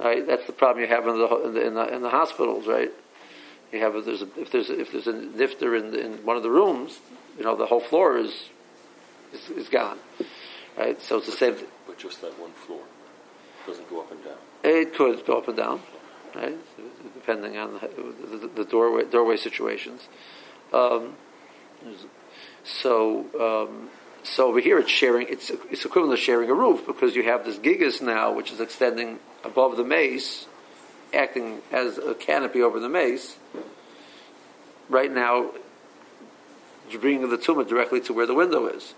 Right. 0.02 0.26
That's 0.26 0.46
the 0.48 0.54
problem 0.54 0.84
you 0.84 0.90
have 0.90 1.08
in 1.08 1.18
the 1.18 1.28
in 1.46 1.54
the, 1.54 1.68
in 1.68 1.74
the, 1.76 1.96
in 1.96 2.02
the 2.02 2.10
hospitals. 2.10 2.68
Right. 2.68 2.92
You 3.72 3.80
have 3.82 3.96
if 3.96 4.06
there's 4.06 4.24
a, 4.24 4.28
if 4.40 4.52
there's 4.52 4.70
a, 4.70 4.80
if 4.80 4.92
there's 4.92 5.08
a 5.08 5.14
nifter 5.14 5.80
in, 5.80 5.94
in 5.94 6.26
one 6.26 6.38
of 6.38 6.44
the 6.44 6.50
rooms, 6.50 7.00
you 7.38 7.44
know 7.44 7.56
the 7.56 7.68
whole 7.68 7.80
floor 7.80 8.18
is 8.18 8.50
is, 9.32 9.50
is 9.52 9.70
gone. 9.70 10.00
Right. 10.78 11.00
So 11.02 11.18
it's 11.18 11.28
the 11.28 11.34
same. 11.34 11.56
But 11.86 12.00
just 12.00 12.22
that 12.22 12.38
one 12.40 12.52
floor 12.52 12.82
doesn't 13.68 13.90
go 13.90 14.02
up 14.02 14.12
and 14.12 14.24
down. 14.24 14.38
It 14.64 14.96
could 14.96 15.26
go 15.26 15.38
up 15.38 15.48
and 15.48 15.58
down, 15.58 15.82
right? 16.36 16.58
Depending 17.14 17.58
on 17.58 17.74
the, 17.74 18.38
the, 18.38 18.48
the 18.48 18.66
doorway 18.66 19.06
doorway 19.06 19.38
situations. 19.38 20.08
Um, 20.74 21.16
so 22.64 23.26
um, 23.40 23.90
so 24.24 24.48
over 24.48 24.60
here 24.60 24.78
it's 24.80 24.90
sharing. 24.92 25.28
It's 25.30 25.50
it's 25.50 25.86
equivalent 25.86 26.18
to 26.18 26.24
sharing 26.24 26.50
a 26.50 26.54
roof 26.54 26.86
because 26.86 27.16
you 27.16 27.24
have 27.24 27.46
this 27.46 27.58
gigas 27.58 28.02
now, 28.02 28.32
which 28.34 28.52
is 28.52 28.60
extending 28.60 29.20
above 29.44 29.78
the 29.78 29.84
mace, 29.84 30.46
acting 31.14 31.62
as 31.72 31.98
a 31.98 32.14
canopy 32.14 32.62
over 32.62 32.80
the 32.80 32.90
mace. 32.90 33.36
Right 34.90 35.12
now, 35.12 35.52
you're 36.90 37.02
bringing 37.02 37.30
the 37.30 37.38
tumor 37.38 37.64
directly 37.64 38.02
to 38.02 38.14
where 38.14 38.26
the 38.26 38.34
window 38.34 38.68
is. 38.68 38.94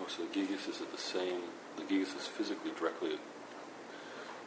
Oh, 0.00 0.06
so 0.08 0.22
the 0.24 0.28
gigas 0.28 0.68
is 0.68 0.80
at 0.80 0.92
the 0.92 0.98
same. 0.98 1.40
The 1.76 1.82
gigas 1.82 2.16
is 2.16 2.26
physically 2.26 2.72
directly. 2.78 3.18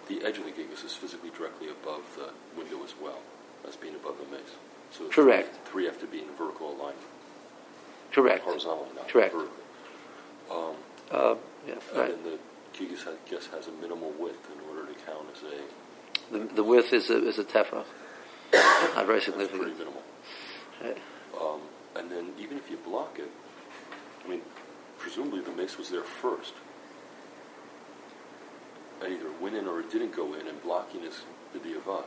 The 0.07 0.23
edge 0.25 0.37
of 0.37 0.45
the 0.45 0.51
gigas 0.51 0.83
is 0.83 0.93
physically 0.93 1.29
directly 1.29 1.69
above 1.69 2.01
the 2.17 2.29
window 2.59 2.83
as 2.83 2.93
well 3.01 3.19
as 3.67 3.75
being 3.75 3.95
above 3.95 4.17
the 4.17 4.25
mace. 4.35 4.55
So 4.91 5.07
Correct. 5.07 5.53
Three, 5.65 5.71
three 5.71 5.85
have 5.85 5.99
to 5.99 6.07
be 6.07 6.19
in 6.19 6.25
vertical 6.37 6.69
alignment, 6.69 6.97
Correct. 8.11 8.43
horizontally, 8.43 8.89
not 8.95 9.07
Correct. 9.07 9.33
vertically. 9.33 9.55
Um, 10.51 10.75
Uh, 11.11 11.35
yeah, 11.67 11.75
right. 11.95 12.13
And 12.13 12.25
the 12.25 12.39
gigas, 12.73 13.07
I 13.07 13.15
guess, 13.29 13.47
has 13.47 13.67
a 13.67 13.71
minimal 13.71 14.13
width 14.19 14.47
in 14.51 14.59
order 14.69 14.91
to 14.91 14.99
count 15.05 15.25
as 15.35 15.43
a. 15.43 16.37
The, 16.37 16.53
the 16.55 16.63
width 16.63 16.93
is 16.93 17.09
a, 17.09 17.27
is 17.27 17.39
a 17.39 17.43
tefach. 17.43 17.85
Not 18.53 19.05
very 19.05 19.19
That's 19.19 19.27
pretty 19.27 19.71
minimal. 19.73 20.03
Right. 20.83 20.97
Um, 21.39 21.61
and 21.95 22.11
then 22.11 22.29
even 22.39 22.57
if 22.57 22.69
you 22.69 22.77
block 22.77 23.17
it, 23.19 23.29
I 24.25 24.29
mean, 24.29 24.41
presumably 24.97 25.41
the 25.41 25.51
mace 25.51 25.77
was 25.77 25.89
there 25.89 26.03
first. 26.03 26.53
And 29.01 29.13
either 29.13 29.31
went 29.41 29.55
in 29.55 29.67
or 29.67 29.79
it 29.79 29.91
didn't 29.91 30.15
go 30.15 30.33
in, 30.33 30.47
and 30.47 30.61
blocking 30.61 31.03
is 31.03 31.21
the 31.53 31.59
diavad. 31.59 32.03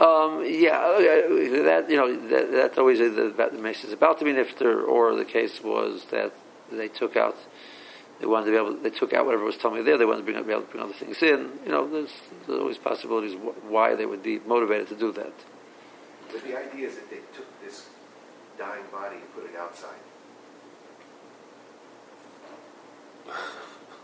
Um, 0.00 0.44
yeah, 0.46 0.78
uh, 0.78 0.98
that 1.64 1.86
you 1.90 1.96
know 1.96 2.28
that, 2.28 2.52
that's 2.52 2.78
always 2.78 2.98
the, 2.98 3.10
the, 3.36 3.50
the 3.52 3.58
mace 3.58 3.84
is 3.84 3.92
about 3.92 4.18
to 4.20 4.24
be 4.24 4.32
nifter, 4.32 4.86
or 4.86 5.14
the 5.14 5.26
case 5.26 5.62
was 5.62 6.06
that 6.06 6.32
they 6.72 6.88
took 6.88 7.16
out, 7.16 7.36
they 8.20 8.26
wanted 8.26 8.46
to 8.46 8.50
be 8.52 8.56
able, 8.56 8.76
they 8.76 8.90
took 8.90 9.12
out 9.12 9.24
whatever 9.26 9.44
was 9.44 9.56
tummy 9.56 9.82
there. 9.82 9.96
They 9.98 10.04
wanted 10.04 10.26
to 10.26 10.32
bring, 10.32 10.44
be 10.44 10.52
able 10.52 10.62
to 10.62 10.68
bring 10.70 10.82
other 10.82 10.92
things 10.92 11.22
in. 11.22 11.50
You 11.64 11.70
know, 11.72 11.88
there's, 11.90 12.12
there's 12.46 12.60
always 12.60 12.78
possibilities 12.78 13.36
why 13.68 13.94
they 13.94 14.06
would 14.06 14.22
be 14.22 14.38
motivated 14.40 14.88
to 14.88 14.96
do 14.96 15.12
that. 15.12 15.32
But 16.32 16.44
the 16.44 16.56
idea 16.56 16.88
is 16.88 16.94
that 16.96 17.10
they 17.10 17.20
took 17.34 17.46
this 17.64 17.88
dying 18.58 18.84
body 18.92 19.16
and 19.16 19.34
put 19.34 19.44
it 19.44 19.56
outside. 19.58 19.98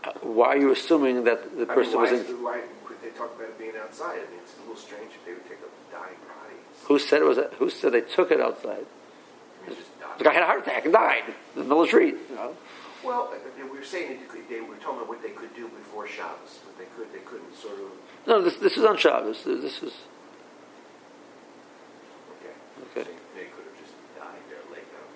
Uh, 0.03 0.11
Why 0.21 0.47
are 0.49 0.57
you 0.57 0.71
assuming 0.71 1.23
that 1.25 1.55
the 1.57 1.63
I 1.69 1.75
person 1.75 1.93
mean, 2.01 2.11
was 2.11 2.29
in? 2.29 2.43
why 2.43 2.61
could 2.85 3.01
they 3.01 3.09
talk 3.09 3.35
about 3.35 3.49
it 3.49 3.57
being 3.59 3.73
outside? 3.81 4.13
I 4.19 4.29
mean, 4.31 4.39
it's 4.43 4.55
a 4.57 4.59
little 4.61 4.75
strange 4.75 5.11
if 5.13 5.25
they 5.25 5.33
would 5.33 5.43
take 5.47 5.59
a 5.59 5.91
dying 5.91 6.15
body. 6.27 6.55
Who 6.85 6.99
said 6.99 7.21
it 7.21 7.25
was? 7.25 7.37
Who 7.59 7.69
said 7.69 7.91
they 7.93 8.01
took 8.01 8.31
it 8.31 8.39
outside? 8.39 8.85
I 8.85 8.85
mean, 8.85 8.85
just 8.85 8.85
die. 8.85 9.56
The 10.17 10.23
guy 10.23 10.33
had 10.33 10.43
a 10.43 10.45
heart 10.45 10.61
attack 10.61 10.85
and 10.85 10.93
died 10.93 11.23
in 11.27 11.33
the 11.55 11.63
middle 11.63 11.81
of 11.81 11.87
the 11.87 11.89
street. 11.89 12.15
You 12.29 12.35
know? 12.35 12.55
Well, 13.03 13.33
we 13.55 13.77
were 13.77 13.83
saying 13.83 14.19
they, 14.49 14.61
were 14.61 14.75
talking 14.75 14.97
about 14.97 15.07
what 15.07 15.21
they 15.21 15.29
could 15.29 15.55
do 15.55 15.67
before 15.69 16.07
Shabbos, 16.07 16.59
but 16.65 16.77
they 16.77 16.85
could, 16.95 17.13
they 17.13 17.19
couldn't 17.19 17.55
sort 17.55 17.75
of. 17.75 17.91
No, 18.25 18.41
this, 18.41 18.55
this 18.57 18.77
is 18.77 18.83
on 18.83 18.97
Shabbos. 18.97 19.43
This 19.43 19.83
is 19.83 19.93
Okay. 22.93 23.01
Okay. 23.01 23.11
They 23.35 23.45
could 23.45 23.65
have 23.65 23.77
just 23.79 23.93
died 24.17 24.41
there, 24.49 24.59
laid 24.71 24.87
down 24.91 25.07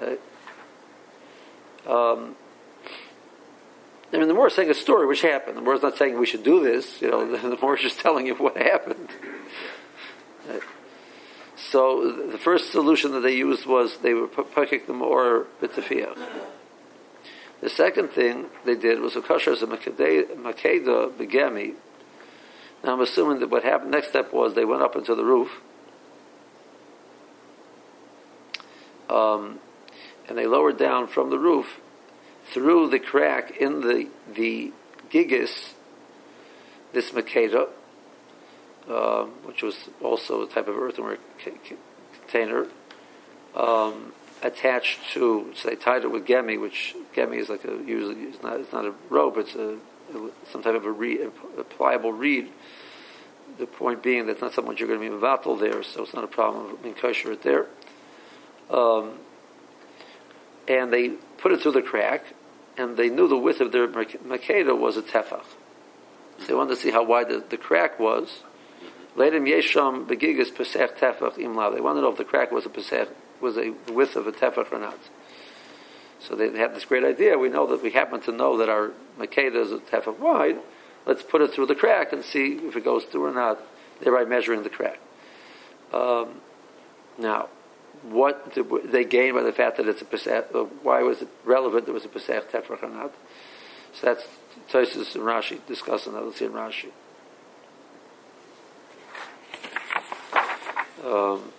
and 0.00 0.08
died. 0.08 0.18
Right? 1.86 2.12
Um, 2.12 2.36
I 4.12 4.18
mean, 4.18 4.28
the 4.28 4.34
more 4.34 4.48
is 4.48 4.54
saying 4.54 4.70
a 4.70 4.74
story 4.74 5.06
which 5.06 5.22
happened. 5.22 5.56
The 5.56 5.60
more 5.60 5.74
is 5.74 5.82
not 5.82 5.96
saying 5.96 6.18
we 6.18 6.26
should 6.26 6.44
do 6.44 6.62
this. 6.62 7.00
You 7.02 7.10
know, 7.10 7.36
the 7.50 7.58
more 7.60 7.76
is 7.76 7.82
just 7.82 8.00
telling 8.00 8.26
you 8.26 8.34
what 8.34 8.56
happened. 8.56 9.08
Right? 10.48 10.60
So 11.74 12.08
the- 12.08 12.38
first 12.38 12.70
solution 12.70 13.10
that 13.14 13.22
they 13.22 13.34
used 13.34 13.66
was 13.66 13.96
they 13.96 14.14
were 14.14 14.28
pekik 14.28 14.86
them 14.86 15.02
or 15.02 15.48
bitafia. 15.60 16.16
The 17.62 17.68
second 17.68 18.10
thing 18.10 18.48
they 18.64 18.76
did 18.76 19.00
was 19.00 19.16
a 19.16 19.20
kosher 19.20 19.50
as 19.50 19.60
a 19.60 19.66
makeda 19.66 21.10
begemi. 21.18 21.74
Now 22.84 22.92
I'm 22.92 23.00
assuming 23.00 23.40
that 23.40 23.50
what 23.50 23.64
happened 23.64 23.90
next 23.90 24.10
step 24.10 24.32
was 24.32 24.54
they 24.54 24.64
went 24.64 24.82
up 24.82 24.94
into 24.94 25.16
the 25.16 25.24
roof. 25.24 25.60
Um, 29.10 29.58
and 30.28 30.38
they 30.38 30.46
lowered 30.46 30.78
down 30.78 31.08
from 31.08 31.30
the 31.30 31.40
roof 31.40 31.80
through 32.52 32.90
the 32.90 33.00
crack 33.00 33.56
in 33.56 33.80
the 33.80 34.08
the 34.32 34.72
gigas, 35.10 35.72
this 36.92 37.10
makeda, 37.10 37.68
um, 38.88 39.30
which 39.44 39.62
was 39.62 39.88
also 40.02 40.42
a 40.42 40.46
type 40.46 40.68
of 40.68 40.76
earthenware 40.76 41.18
c- 41.42 41.52
c- 41.68 41.76
container, 42.20 42.66
um, 43.54 44.12
attached 44.42 45.00
to. 45.12 45.52
So 45.54 45.70
they 45.70 45.76
tied 45.76 46.04
it 46.04 46.10
with 46.10 46.26
gemi, 46.26 46.60
which 46.60 46.94
gemi 47.14 47.38
is 47.38 47.48
like 47.48 47.64
a 47.64 47.76
usually 47.84 48.16
it's 48.24 48.42
not 48.42 48.60
it's 48.60 48.72
not 48.72 48.84
a 48.84 48.94
rope, 49.08 49.38
it's 49.38 49.54
a 49.54 49.78
some 50.50 50.62
type 50.62 50.74
of 50.74 50.84
a, 50.84 50.92
reed, 50.92 51.20
a 51.58 51.64
pliable 51.64 52.12
reed. 52.12 52.50
The 53.58 53.66
point 53.66 54.02
being 54.02 54.26
that 54.26 54.32
it's 54.32 54.40
not 54.40 54.52
something 54.52 54.76
you're 54.76 54.88
going 54.88 55.00
to 55.00 55.10
be 55.10 55.14
mevatel 55.14 55.58
there, 55.58 55.82
so 55.82 56.02
it's 56.02 56.14
not 56.14 56.24
a 56.24 56.28
problem 56.28 56.72
of 56.72 56.82
being 56.82 56.94
kosher 56.94 57.32
it 57.32 57.42
there. 57.42 57.66
Um, 58.70 59.12
and 60.66 60.92
they 60.92 61.10
put 61.38 61.52
it 61.52 61.60
through 61.60 61.72
the 61.72 61.82
crack, 61.82 62.34
and 62.76 62.96
they 62.96 63.08
knew 63.08 63.28
the 63.28 63.38
width 63.38 63.60
of 63.60 63.70
their 63.72 63.86
makeda 63.86 64.76
was 64.76 64.96
a 64.96 65.02
tefach. 65.02 65.44
So 66.38 66.46
they 66.46 66.54
wanted 66.54 66.74
to 66.74 66.80
see 66.80 66.90
how 66.90 67.04
wide 67.04 67.28
the, 67.28 67.44
the 67.48 67.56
crack 67.56 68.00
was, 68.00 68.42
Later, 69.16 69.40
Yesham 69.40 70.06
begigas 70.06 70.54
pesach 70.54 70.98
tefach 70.98 71.34
imla. 71.34 71.74
They 71.74 71.80
wanted 71.80 72.00
to 72.00 72.02
know 72.02 72.12
if 72.12 72.18
the 72.18 72.24
crack 72.24 72.50
was 72.50 72.66
a 72.66 72.68
pesach, 72.68 73.08
was 73.40 73.56
a 73.56 73.74
width 73.92 74.16
of 74.16 74.26
a 74.26 74.32
tefach 74.32 74.72
or 74.72 74.78
not. 74.78 74.98
So 76.20 76.34
they 76.34 76.56
had 76.58 76.74
this 76.74 76.84
great 76.84 77.04
idea. 77.04 77.38
We 77.38 77.48
know 77.48 77.66
that 77.68 77.82
we 77.82 77.90
happen 77.90 78.20
to 78.22 78.32
know 78.32 78.56
that 78.58 78.68
our 78.68 78.92
makeda 79.18 79.56
is 79.56 79.72
a 79.72 79.78
tefach 79.78 80.18
wide. 80.18 80.58
Let's 81.06 81.22
put 81.22 81.42
it 81.42 81.52
through 81.52 81.66
the 81.66 81.74
crack 81.74 82.12
and 82.12 82.24
see 82.24 82.54
if 82.54 82.76
it 82.76 82.84
goes 82.84 83.04
through 83.04 83.26
or 83.26 83.32
not, 83.32 83.60
thereby 84.00 84.24
measuring 84.24 84.62
the 84.62 84.70
crack. 84.70 84.98
Um, 85.92 86.40
now, 87.18 87.48
what 88.02 88.54
did 88.54 88.66
they 88.90 89.04
gain 89.04 89.34
by 89.34 89.42
the 89.42 89.52
fact 89.52 89.76
that 89.76 89.86
it's 89.86 90.02
a 90.02 90.06
pesach? 90.06 90.48
uh, 90.54 90.64
Why 90.82 91.02
was 91.02 91.22
it 91.22 91.28
relevant? 91.44 91.86
That 91.86 91.92
it 91.92 91.94
was 91.94 92.04
a 92.04 92.08
pesach 92.08 92.50
tefach 92.50 92.82
or 92.82 92.88
not? 92.88 93.14
So 93.92 94.06
that's 94.06 94.26
Tosis 94.72 95.14
and 95.14 95.24
Rashi 95.24 95.64
discussing 95.66 96.14
that. 96.14 96.24
Let's 96.24 96.38
see 96.38 96.46
in 96.46 96.52
Rashi. 96.52 96.90
Um, 101.04 101.52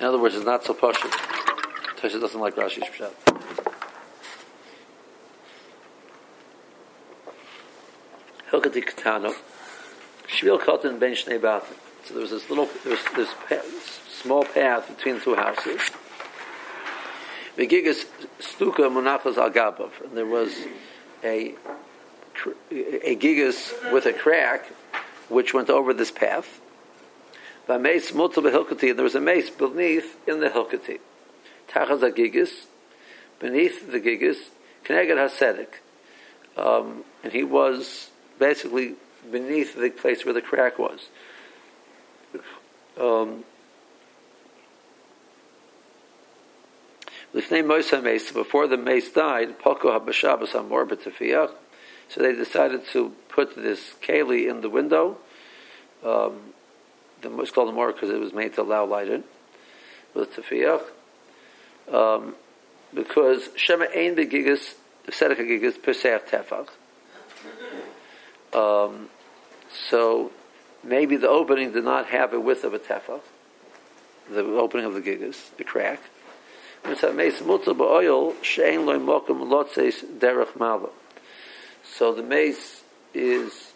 in 0.00 0.06
other 0.06 0.18
words, 0.18 0.34
it's 0.34 0.46
not 0.46 0.64
so 0.64 0.72
poshut. 0.72 1.10
Tosis 1.98 2.18
doesn't 2.18 2.40
like 2.40 2.56
Rashi's 2.56 2.84
pshat. 2.84 3.12
Hilkati 8.50 8.82
Katano. 8.82 9.34
Shvil 10.26 10.58
Kotan 10.60 10.98
Ben 10.98 11.12
Shnei 11.12 11.38
Batim. 11.38 11.76
So 12.04 12.14
there 12.14 12.22
was 12.22 12.30
this 12.30 12.48
little, 12.48 12.70
there 12.84 12.92
was 12.92 13.04
this 13.16 13.28
path, 13.46 14.08
small 14.10 14.44
path 14.44 14.88
between 14.96 15.20
two 15.20 15.34
houses. 15.34 15.90
Begigas 17.58 18.06
Stuka 18.40 18.82
Munachas 18.82 19.36
Al 19.36 19.50
Gabav. 19.50 19.90
And 20.02 20.16
there 20.16 20.24
was 20.24 20.54
a, 21.22 21.54
a 22.40 23.16
gigas 23.16 23.92
with 23.92 24.06
a 24.06 24.14
crack 24.14 24.70
which 25.34 25.52
went 25.52 25.68
over 25.68 25.92
this 25.92 26.10
path. 26.10 26.60
By 27.66 27.78
mace 27.78 28.14
multiple 28.14 28.50
hilkati, 28.50 28.90
and 28.90 28.98
there 28.98 29.04
was 29.04 29.14
a 29.14 29.20
mace 29.20 29.50
beneath 29.50 30.16
in 30.28 30.40
the 30.40 30.48
hilkati. 30.48 31.00
Tachas 31.68 32.00
gigas, 32.14 32.66
beneath 33.40 33.90
the 33.90 34.00
gigas, 34.00 34.36
Keneged 34.84 35.16
Hasedek. 35.16 35.68
Um, 36.56 37.04
and 37.22 37.32
he 37.32 37.42
was 37.42 38.10
basically 38.38 38.94
beneath 39.30 39.76
the 39.76 39.90
place 39.90 40.24
where 40.24 40.34
the 40.34 40.42
crack 40.42 40.78
was. 40.78 41.08
Um, 43.00 43.44
before 47.32 48.68
the 48.68 48.76
mace 48.76 49.10
died, 49.10 49.58
Poko 49.58 49.98
HaBashabas 49.98 50.54
Amor 50.54 50.86
B'Tefiyach, 50.86 51.52
so 52.08 52.22
they 52.22 52.34
decided 52.34 52.86
to 52.88 53.12
put 53.28 53.56
this 53.56 53.94
keli 54.02 54.48
in 54.48 54.60
the 54.60 54.70
window. 54.70 55.18
Um, 56.04 56.52
the, 57.22 57.36
it's 57.40 57.50
called 57.50 57.68
a 57.68 57.72
mor 57.72 57.92
because 57.92 58.10
it 58.10 58.20
was 58.20 58.32
made 58.32 58.54
to 58.54 58.62
allow 58.62 58.84
light 58.84 59.08
in, 59.08 59.24
with 60.14 60.34
tefiyach. 60.34 60.82
Um, 61.92 62.34
because 62.92 63.48
Shema 63.56 63.86
Ein 63.86 64.16
Begigas, 64.16 64.74
Sedek 65.08 65.38
Gigas, 65.38 65.82
Pesach 65.82 66.28
Tefach. 66.28 66.68
Um, 68.54 69.08
so 69.88 70.30
maybe 70.84 71.16
the 71.16 71.28
opening 71.28 71.72
did 71.72 71.84
not 71.84 72.06
have 72.06 72.32
a 72.32 72.40
width 72.40 72.64
of 72.64 72.72
a 72.74 72.78
tefach, 72.78 73.20
the 74.30 74.44
opening 74.44 74.86
of 74.86 74.94
the 74.94 75.00
gigas, 75.00 75.56
the 75.56 75.64
crack. 75.64 76.00
So 76.98 77.12
the 82.12 82.22
mace 82.22 82.82
is 83.12 83.72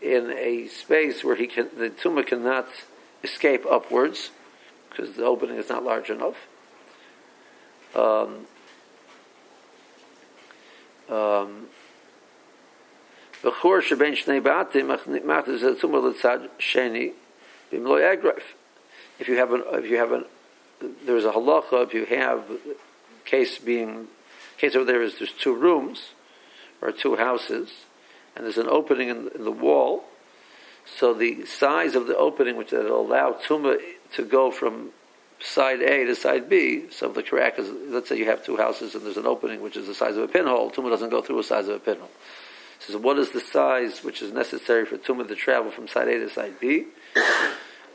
in 0.00 0.30
a 0.30 0.68
space 0.68 1.24
where 1.24 1.36
he 1.36 1.46
can, 1.46 1.68
the 1.76 1.90
tumor 1.90 2.22
cannot 2.22 2.68
escape 3.24 3.64
upwards 3.70 4.30
because 4.90 5.16
the 5.16 5.24
opening 5.24 5.56
is 5.56 5.68
not 5.68 5.84
large 5.84 6.10
enough. 6.10 6.36
Um, 7.94 8.46
um. 11.08 11.66
If 19.18 19.28
you 19.28 19.36
have 19.36 19.52
an, 19.52 19.62
if 19.72 19.90
you 19.90 19.96
have 19.96 20.12
an, 20.12 20.24
there's 21.04 21.24
a 21.24 21.32
halacha. 21.32 21.84
If 21.84 21.94
you 21.94 22.06
have 22.06 22.44
case 23.24 23.58
being 23.58 24.08
case 24.58 24.74
over 24.74 24.84
there 24.84 25.02
is 25.02 25.18
there's 25.18 25.32
two 25.32 25.54
rooms 25.54 26.10
or 26.82 26.92
two 26.92 27.16
houses, 27.16 27.70
and 28.34 28.44
there's 28.44 28.58
an 28.58 28.68
opening 28.68 29.08
in, 29.08 29.30
in 29.34 29.44
the 29.44 29.50
wall. 29.50 30.04
So 30.98 31.14
the 31.14 31.44
size 31.46 31.94
of 31.94 32.06
the 32.06 32.16
opening, 32.16 32.56
which 32.56 32.72
will 32.72 33.00
allow 33.00 33.32
tumor 33.32 33.78
to 34.12 34.24
go 34.24 34.50
from 34.50 34.90
side 35.40 35.82
A 35.82 36.04
to 36.04 36.14
side 36.14 36.48
B, 36.48 36.84
so 36.90 37.08
the 37.08 37.22
crack 37.22 37.58
is, 37.58 37.68
let's 37.88 38.08
say 38.08 38.16
you 38.16 38.26
have 38.26 38.44
two 38.44 38.56
houses 38.56 38.94
and 38.94 39.04
there's 39.04 39.16
an 39.16 39.26
opening 39.26 39.60
which 39.60 39.76
is 39.76 39.86
the 39.86 39.94
size 39.94 40.16
of 40.16 40.22
a 40.22 40.28
pinhole, 40.28 40.70
tumor 40.70 40.88
doesn't 40.90 41.10
go 41.10 41.20
through 41.20 41.36
the 41.36 41.42
size 41.42 41.68
of 41.68 41.74
a 41.76 41.78
pinhole. 41.78 42.08
So 42.78 42.98
what 42.98 43.18
is 43.18 43.30
the 43.30 43.40
size 43.40 44.04
which 44.04 44.22
is 44.22 44.32
necessary 44.32 44.86
for 44.86 44.96
tumor 44.96 45.24
to 45.24 45.34
travel 45.34 45.70
from 45.70 45.88
side 45.88 46.08
A 46.08 46.18
to 46.20 46.30
side 46.30 46.60
B? 46.60 46.86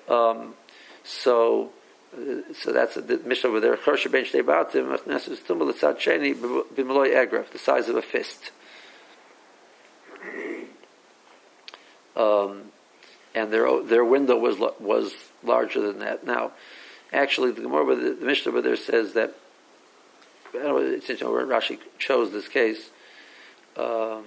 Um, 0.08 0.56
so, 1.04 1.72
uh, 2.14 2.42
so 2.54 2.72
that's 2.74 2.96
the 2.96 3.22
Mishnah 3.26 3.50
over 3.50 3.60
there. 3.60 3.76
The 3.76 3.84
size 7.58 7.90
of 7.90 7.96
a 7.96 8.02
fist. 8.02 8.52
Um, 12.16 12.72
and 13.34 13.52
their 13.52 13.84
their 13.84 14.04
window 14.04 14.38
was 14.38 14.58
was 14.80 15.14
larger 15.44 15.82
than 15.82 16.00
that. 16.00 16.26
Now, 16.26 16.52
actually, 17.14 17.52
the 17.52 17.62
Gemara, 17.62 17.96
the, 17.96 18.14
the 18.14 18.26
Mishnah 18.26 18.52
over 18.52 18.62
there 18.62 18.76
says 18.76 19.14
that. 19.14 19.36
Know, 20.54 20.78
it's 20.78 21.10
interesting 21.10 21.32
where 21.32 21.46
Rashi 21.46 21.80
chose 21.98 22.34
this 22.34 22.50
case. 22.50 22.90
Um, 23.78 24.26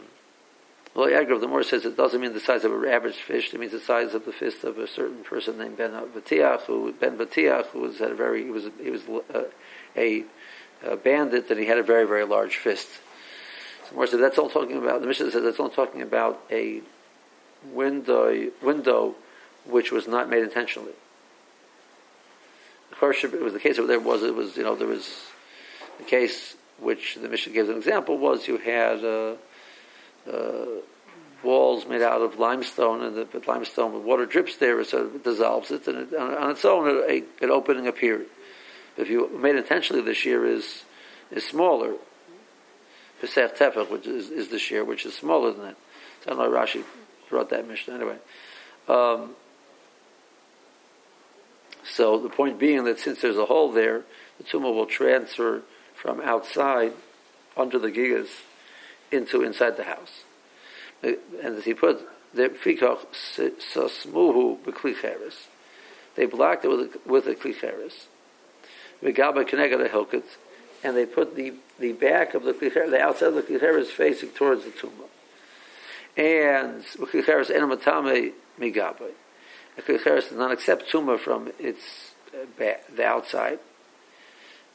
well, 0.94 1.08
Yagrov, 1.08 1.40
the 1.40 1.48
more 1.48 1.64
says 1.64 1.84
it 1.84 1.96
doesn't 1.96 2.20
mean 2.20 2.32
the 2.32 2.40
size 2.40 2.64
of 2.64 2.72
an 2.72 2.88
average 2.88 3.16
fish. 3.16 3.52
It 3.52 3.58
means 3.58 3.72
the 3.72 3.80
size 3.80 4.14
of 4.14 4.24
the 4.24 4.32
fist 4.32 4.62
of 4.62 4.78
a 4.78 4.86
certain 4.86 5.24
person 5.24 5.58
named 5.58 5.76
Ben 5.76 5.90
Batiach, 5.90 6.62
who 6.62 6.92
Ben 6.92 7.18
Batiach, 7.18 7.66
who 7.66 7.80
was 7.80 7.98
had 7.98 8.12
a 8.12 8.14
very 8.14 8.44
he 8.44 8.50
was 8.50 8.70
he 8.80 8.90
was 8.90 9.02
uh, 9.34 9.42
a, 9.96 10.24
a 10.84 10.96
bandit, 10.96 11.50
and 11.50 11.58
he 11.58 11.66
had 11.66 11.78
a 11.78 11.82
very 11.82 12.06
very 12.06 12.24
large 12.24 12.56
fist. 12.56 12.88
So 13.88 13.96
more 13.96 14.06
says 14.06 14.20
that's 14.20 14.38
all 14.38 14.48
talking 14.48 14.78
about. 14.78 15.00
The 15.00 15.08
Mishnah 15.08 15.32
says 15.32 15.42
that's 15.42 15.58
all 15.58 15.68
talking 15.68 16.00
about 16.00 16.40
a 16.50 16.80
window 17.72 18.50
window 18.62 19.14
which 19.66 19.90
was 19.90 20.06
not 20.06 20.28
made 20.28 20.42
intentionally. 20.42 20.92
Of 22.92 22.98
course, 22.98 23.24
it 23.24 23.40
was 23.40 23.52
the 23.52 23.60
case 23.60 23.76
there 23.76 24.00
was 24.00 24.22
it 24.22 24.34
was 24.34 24.56
you 24.56 24.64
know 24.64 24.76
there 24.76 24.88
was 24.88 25.08
the 25.98 26.04
case 26.04 26.56
which 26.78 27.16
the 27.16 27.28
Mishnah 27.28 27.52
gives 27.52 27.68
an 27.68 27.76
example 27.76 28.18
was 28.18 28.46
you 28.48 28.58
had. 28.58 29.04
Uh, 29.04 29.34
uh, 30.30 30.80
walls 31.44 31.86
made 31.86 32.02
out 32.02 32.22
of 32.22 32.38
limestone, 32.38 33.02
and 33.02 33.16
the 33.16 33.42
limestone 33.46 33.92
with 33.92 34.02
water 34.02 34.26
drips 34.26 34.56
there, 34.56 34.82
so 34.82 35.06
it 35.06 35.22
dissolves 35.22 35.70
it, 35.70 35.86
and 35.86 35.98
it, 35.98 36.14
on, 36.18 36.34
on, 36.34 36.50
its 36.50 36.64
own, 36.64 36.88
a, 36.88 37.22
an 37.42 37.50
opening 37.50 37.86
appeared. 37.86 38.26
If 38.96 39.10
you 39.10 39.28
made 39.36 39.56
intentionally, 39.56 40.02
the 40.02 40.14
shear 40.14 40.46
is 40.46 40.84
is 41.30 41.46
smaller. 41.46 41.94
Pesach 43.20 43.56
tefach, 43.56 43.90
which 43.90 44.06
is, 44.06 44.30
is 44.30 44.48
the 44.48 44.58
shear, 44.58 44.84
which 44.84 45.06
is 45.06 45.14
smaller 45.14 45.52
than 45.52 45.62
that. 45.62 45.76
So 46.24 46.32
I 46.32 46.34
don't 46.34 46.50
know 46.50 46.58
Rashi 46.58 46.84
brought 47.28 47.50
that 47.50 47.66
Mishnah 47.66 47.94
anyway. 47.94 48.16
Um, 48.88 49.30
so 51.84 52.18
the 52.18 52.28
point 52.28 52.58
being 52.58 52.84
that 52.84 52.98
since 52.98 53.20
there's 53.20 53.36
a 53.36 53.46
hole 53.46 53.72
there, 53.72 54.02
the 54.38 54.44
tumor 54.44 54.72
will 54.72 54.86
transfer 54.86 55.62
from 55.94 56.20
outside 56.20 56.92
under 57.56 57.78
the 57.78 57.90
gigas 57.90 58.28
into 59.10 59.42
inside 59.42 59.76
the 59.76 59.84
house. 59.84 60.24
And 61.02 61.18
as 61.42 61.64
he 61.64 61.74
put. 61.74 62.00
They 62.32 62.48
blocked 66.26 66.64
it 66.64 66.68
with 66.68 66.80
a, 66.80 66.90
with 67.06 67.26
a 67.28 67.34
klicheres. 67.34 68.06
V'gaba 69.02 69.48
keneged 69.48 70.22
and 70.82 70.96
they 70.96 71.06
put 71.06 71.34
the, 71.36 71.54
the 71.78 71.92
back 71.92 72.34
of 72.34 72.42
the 72.42 72.52
klicheres, 72.52 72.90
the 72.90 73.00
outside 73.00 73.28
of 73.28 73.34
the 73.36 73.42
klicheres 73.42 73.86
facing 73.86 74.30
towards 74.30 74.64
the 74.64 74.70
tumah. 74.70 75.08
And 76.16 76.82
klicheres 76.82 77.50
enamatame 77.50 78.32
migabe. 78.60 79.10
The 79.76 79.82
klicheres 79.82 80.28
does 80.28 80.38
not 80.38 80.52
accept 80.52 80.90
tumah 80.90 81.18
from 81.18 81.50
its 81.58 82.12
uh, 82.32 82.46
the 82.94 83.04
outside. 83.04 83.58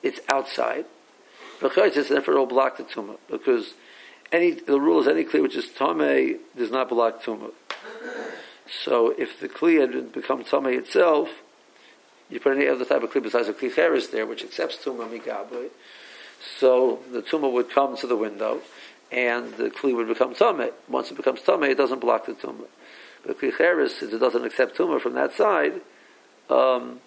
It's 0.04 0.20
outside. 0.30 0.86
V'chaytzis, 1.60 2.10
therefore, 2.10 2.36
it 2.36 2.38
will 2.38 2.46
block 2.46 2.78
the 2.78 2.84
tumah 2.84 3.18
because 3.30 3.74
any 4.32 4.52
the 4.52 4.80
rule 4.80 5.00
is 5.02 5.08
any 5.08 5.24
kli 5.24 5.42
which 5.42 5.56
is 5.56 5.70
tame 5.70 6.40
does 6.58 6.72
not 6.72 6.90
block 6.90 7.24
tumah. 7.24 7.52
So 8.84 9.14
if 9.18 9.40
the 9.40 9.50
kli 9.50 9.80
had 9.80 10.12
become 10.12 10.44
tame 10.44 10.68
itself, 10.68 11.30
you 12.30 12.40
put 12.40 12.56
any 12.56 12.68
other 12.68 12.86
type 12.86 13.04
of 13.04 13.12
kli 13.12 13.24
besides 13.24 13.48
a 13.48 13.54
kli 13.54 13.74
cheres 13.74 14.10
there, 14.10 14.26
which 14.26 14.44
accepts 14.44 14.78
tumah 14.78 15.10
migabe. 15.10 15.70
So 16.60 17.00
the 17.12 17.22
tumah 17.22 17.52
would 17.52 17.70
come 17.70 17.98
to 17.98 18.08
the 18.08 18.16
window, 18.16 18.62
and 19.12 19.54
the 19.56 19.70
kli 19.70 19.96
would 19.96 20.08
become 20.08 20.36
tumah. 20.36 20.72
Once 20.88 21.12
it 21.12 21.18
becomes 21.18 21.42
tumah, 21.42 21.70
it 21.70 21.78
doesn't 21.78 22.00
block 22.00 22.26
the 22.26 22.34
tumah. 22.34 22.68
But 23.26 23.40
kli 23.40 23.56
cheres, 23.56 23.96
since 23.96 24.14
it 24.14 24.20
doesn't 24.20 24.46
accept 24.46 24.78
tumah 24.78 25.02
from 25.02 25.14
that 25.14 25.34
side, 25.34 25.82
um, 26.50 27.00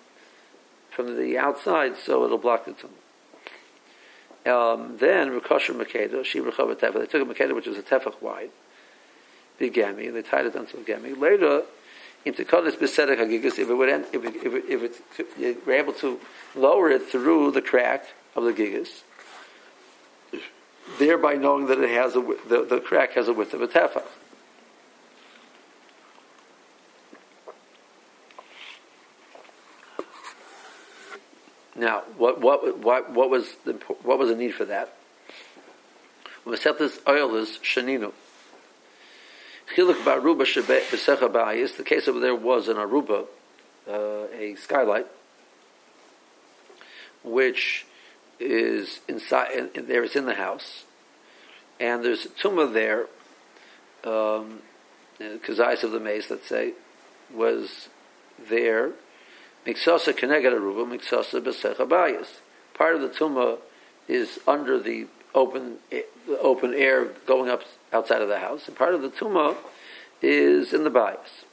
from 0.90 1.16
the 1.16 1.38
outside, 1.38 1.96
so 1.96 2.24
it'll 2.24 2.38
block 2.38 2.64
the 2.64 2.72
tumah. 2.72 2.88
Um, 4.44 4.96
then 4.98 5.38
Rekosher 5.38 5.72
Makeda, 5.72 6.24
she 6.24 6.40
Rechav 6.40 6.74
Tefach. 6.74 6.94
They 6.94 7.06
took 7.06 7.22
a 7.22 7.32
Makeda 7.32 7.54
which 7.54 7.66
was 7.66 7.78
a 7.78 7.82
Tefach 7.82 8.20
wide, 8.20 8.50
big 9.58 9.74
gami, 9.74 10.08
and 10.08 10.16
they 10.16 10.22
tied 10.22 10.46
it 10.46 10.56
onto 10.56 10.78
a 10.78 10.80
gami. 10.80 11.16
Later, 11.16 11.62
in 12.24 12.34
Tekanis 12.34 12.76
Besedek 12.76 13.18
Hagigas, 13.18 13.58
if 13.58 13.70
it 13.70 14.06
if 14.12 14.24
it, 14.24 14.36
if 14.44 14.54
it, 14.54 14.64
if 14.68 15.20
it, 15.20 15.26
if 15.38 15.66
were 15.66 15.72
able 15.72 15.92
to 15.92 16.18
lower 16.56 16.90
it 16.90 17.02
through 17.02 17.52
the 17.52 17.62
crack 17.62 18.06
of 18.34 18.42
the 18.42 18.52
gigas, 18.52 19.02
thereby 20.98 21.34
knowing 21.34 21.66
that 21.66 21.78
it 21.78 21.90
has 21.90 22.16
a 22.16 22.20
the, 22.48 22.64
the 22.68 22.80
crack 22.80 23.12
has 23.12 23.28
a 23.28 23.32
width 23.32 23.54
of 23.54 23.62
a 23.62 23.68
tefach. 23.68 24.04
Now, 31.74 32.02
what 32.16 32.40
what 32.40 32.78
what 32.78 33.10
what 33.10 33.30
was 33.30 33.56
the 33.64 33.72
what 34.02 34.18
was 34.18 34.28
the 34.28 34.36
need 34.36 34.54
for 34.54 34.64
that? 34.66 34.94
This 36.46 37.00
oil 37.08 37.34
is 37.36 37.58
shaninu. 37.62 38.12
Chiluk 39.74 40.04
baruba 40.04 40.44
b'secha 40.44 41.32
b'ayis. 41.32 41.76
The 41.76 41.84
case 41.84 42.08
over 42.08 42.20
there 42.20 42.34
was 42.34 42.68
an 42.68 42.76
aruba, 42.76 43.26
uh, 43.88 44.26
a 44.36 44.54
skylight, 44.56 45.06
which 47.24 47.86
is 48.40 49.00
inside. 49.08 49.70
There 49.74 50.04
is 50.04 50.16
in 50.16 50.26
the 50.26 50.34
house, 50.34 50.84
and 51.78 52.04
there's 52.04 52.26
a 52.26 52.28
tumah 52.28 52.72
there. 52.72 53.06
Um, 54.04 54.62
Kazais 55.20 55.84
of 55.84 55.92
the 55.92 56.00
maze, 56.00 56.30
let's 56.30 56.48
say, 56.48 56.72
was 57.32 57.88
there 58.48 58.92
Miksasa 59.66 60.12
keneged 60.12 60.52
aruba, 60.52 60.86
miksasa 60.86 61.40
bayis. 61.86 62.26
Part 62.74 62.96
of 62.96 63.02
the 63.02 63.08
tumah 63.08 63.58
is 64.08 64.40
under 64.46 64.78
the 64.78 65.06
open 65.34 65.76
the 65.90 66.04
open 66.40 66.74
air 66.74 67.06
going 67.26 67.48
up 67.48 67.62
outside 67.92 68.22
of 68.22 68.28
the 68.28 68.40
house, 68.40 68.66
and 68.66 68.76
part 68.76 68.94
of 68.94 69.02
the 69.02 69.08
tumah 69.08 69.56
is 70.20 70.72
in 70.72 70.84
the 70.84 70.90
bias. 70.90 71.44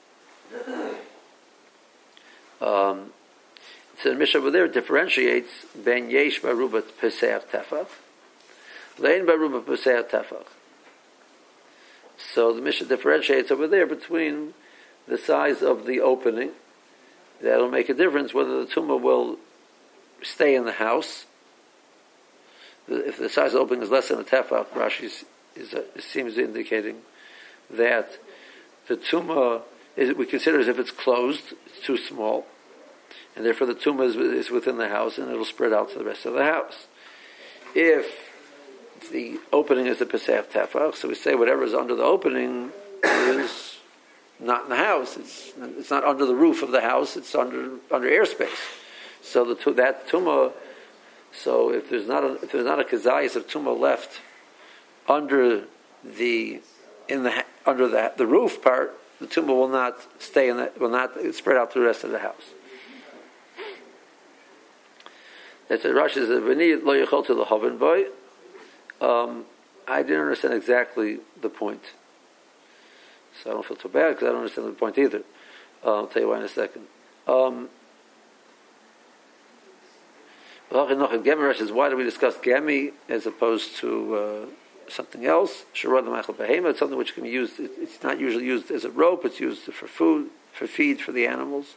Um, 2.62 3.12
so 4.02 4.10
the 4.10 4.16
Mishnah 4.16 4.40
over 4.40 4.52
there 4.52 4.68
differentiates 4.68 5.52
ben 5.76 6.10
yesh 6.10 6.42
baruba 6.42 6.84
peseach 7.02 7.44
tefach, 7.48 7.88
lein 8.98 9.26
baruba 9.26 9.62
peseach 9.62 10.10
tefach. 10.10 10.46
So 12.18 12.54
the 12.54 12.62
Mishnah 12.62 12.88
differentiates 12.88 13.52
over 13.52 13.68
there 13.68 13.86
between 13.86 14.54
the 15.08 15.18
size 15.18 15.62
of 15.62 15.86
the 15.86 16.00
opening 16.02 16.52
that'll 17.42 17.70
make 17.70 17.90
a 17.90 17.94
difference 17.94 18.34
whether 18.34 18.64
the 18.64 18.72
tumor 18.72 18.96
will 18.96 19.38
stay 20.22 20.56
in 20.56 20.66
the 20.66 20.74
house. 20.74 21.26
If 22.88 23.18
the 23.18 23.30
size 23.30 23.48
of 23.48 23.54
the 23.54 23.60
opening 23.60 23.84
is 23.84 23.90
less 23.90 24.10
than 24.10 24.20
a 24.20 24.24
tefach, 24.24 24.68
Rashi 24.70 25.24
uh, 25.74 25.82
seems 26.00 26.38
indicating 26.38 27.02
that 27.70 28.18
the 28.88 28.96
tumor 28.96 29.62
is, 29.96 30.14
we 30.16 30.26
consider 30.26 30.60
as 30.60 30.68
if 30.68 30.80
it's 30.80 30.92
closed, 30.92 31.54
it's 31.66 31.86
too 31.86 31.98
small, 31.98 32.46
and 33.40 33.46
therefore 33.46 33.68
the 33.68 33.74
tumor 33.74 34.04
is, 34.04 34.18
is 34.18 34.52
within 34.52 34.76
the 34.76 34.90
house 34.90 35.18
and 35.18 35.32
it'll 35.32 35.46
spread 35.46 35.72
out 35.72 35.90
to 35.92 35.98
the 35.98 36.04
rest 36.04 36.26
of 36.26 36.34
the 36.34 36.44
house. 36.44 36.88
If 37.74 38.30
the 39.14 39.40
opening 39.54 39.88
is 39.88 40.00
the 40.00 40.06
Pesach 40.06 40.52
Tefach, 40.52 40.96
so 40.96 41.08
we 41.08 41.16
say 41.16 41.36
whatever 41.36 41.64
is 41.64 41.74
under 41.74 41.96
the 41.96 42.04
opening 42.04 42.74
is 43.02 43.78
not 44.42 44.64
in 44.64 44.70
the 44.72 44.76
house. 44.76 45.16
It's 45.16 45.54
it's 45.58 45.90
not 45.90 46.04
under 46.04 46.26
the 46.26 46.36
roof 46.36 46.64
of 46.64 46.72
the 46.72 46.82
house. 46.82 47.16
It's 47.16 47.34
under 47.34 47.78
under 47.90 48.10
airspace. 48.10 48.60
So 49.22 49.46
the 49.46 49.72
that 49.72 50.10
tumah. 50.10 50.52
So 51.32 51.72
if 51.72 51.90
there's 51.90 52.10
not 52.10 52.26
a, 52.26 52.34
if 52.44 52.52
there's 52.52 52.66
not 52.66 52.82
a 52.82 52.84
kazayas 52.84 53.38
of 53.38 53.48
tumah 53.48 53.80
left 53.80 54.20
under 55.08 55.64
the 56.04 56.60
in 57.08 57.24
the 57.24 57.46
under 57.66 57.88
the 57.88 58.12
the 58.18 58.28
roof 58.28 58.62
part, 58.62 59.00
the 59.22 59.28
tumah 59.28 59.48
will 59.48 59.70
not 59.70 59.96
stay 60.22 60.50
in 60.50 60.58
that 60.58 60.78
will 60.78 60.90
not 60.90 61.12
spread 61.32 61.56
out 61.56 61.72
to 61.72 61.80
the 61.80 61.86
rest 61.86 62.04
of 62.04 62.12
the 62.12 62.20
house. 62.20 62.54
That's 65.70 65.84
what 65.86 65.94
Rashi 65.94 66.16
says. 66.16 66.28
"V'ni 66.28 66.84
lo 66.84 66.94
yichol 66.94 67.26
to 67.28 67.34
the 67.34 67.46
boy." 67.78 68.08
Um, 69.00 69.46
I 69.88 70.02
didn't 70.04 70.22
understand 70.22 70.54
exactly 70.54 71.20
the 71.40 71.50
point. 71.50 71.94
So 73.42 73.52
I 73.52 73.54
don't 73.54 73.66
feel 73.66 73.78
too 73.78 73.88
bad 73.88 74.16
because 74.16 74.28
I 74.28 74.32
don't 74.32 74.42
understand 74.42 74.68
the 74.68 74.74
point 74.74 74.98
either. 74.98 75.24
Uh, 75.86 75.96
I'll 75.96 76.08
tell 76.08 76.22
you 76.24 76.28
why 76.28 76.40
in 76.40 76.44
a 76.44 76.50
second. 76.50 76.88
Um, 77.28 77.70
why 80.70 81.90
do 81.90 81.96
we 81.96 82.04
discuss 82.04 82.36
Gemi 82.38 82.92
as 83.08 83.26
opposed 83.26 83.78
to 83.78 84.16
uh, 84.16 84.46
something 84.88 85.26
else? 85.26 85.66
It's 85.74 86.80
something 86.80 86.98
which 86.98 87.16
can 87.16 87.24
be 87.24 87.30
used, 87.30 87.60
it's 87.60 88.04
not 88.04 88.20
usually 88.20 88.46
used 88.46 88.70
as 88.70 88.86
a 88.86 88.92
rope, 88.92 89.26
it's 89.26 89.40
used 89.40 89.62
for 89.62 89.88
food, 89.88 90.30
for 90.54 90.68
feed 90.68 91.02
for 91.02 91.12
the 91.12 91.26
animals. 91.26 91.76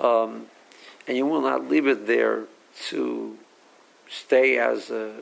Um, 0.00 0.46
and 1.06 1.16
you 1.16 1.26
will 1.26 1.40
not 1.40 1.68
leave 1.68 1.86
it 1.86 2.06
there 2.06 2.44
to 2.88 3.36
stay 4.08 4.58
as 4.58 4.90
a, 4.90 5.12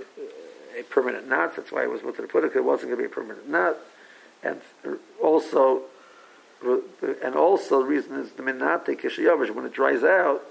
a 0.79 0.83
permanent 0.85 1.29
knot. 1.29 1.57
That's 1.57 1.73
why 1.73 1.83
it 1.83 1.91
was 1.91 2.03
mutter 2.03 2.27
put 2.27 2.45
it. 2.45 2.65
Wasn't 2.65 2.89
going 2.89 2.97
to 2.97 2.97
be 2.97 3.05
a 3.05 3.09
permanent 3.09 3.49
knot, 3.49 3.77
and 4.43 4.61
also, 5.23 5.83
and 7.23 7.35
also 7.35 7.81
the 7.81 7.87
reason 7.87 8.17
is 8.17 8.33
the 8.33 8.43
minate 8.43 9.01
kishayavish 9.01 9.51
when 9.55 9.65
it 9.65 9.73
dries 9.73 10.03
out, 10.03 10.43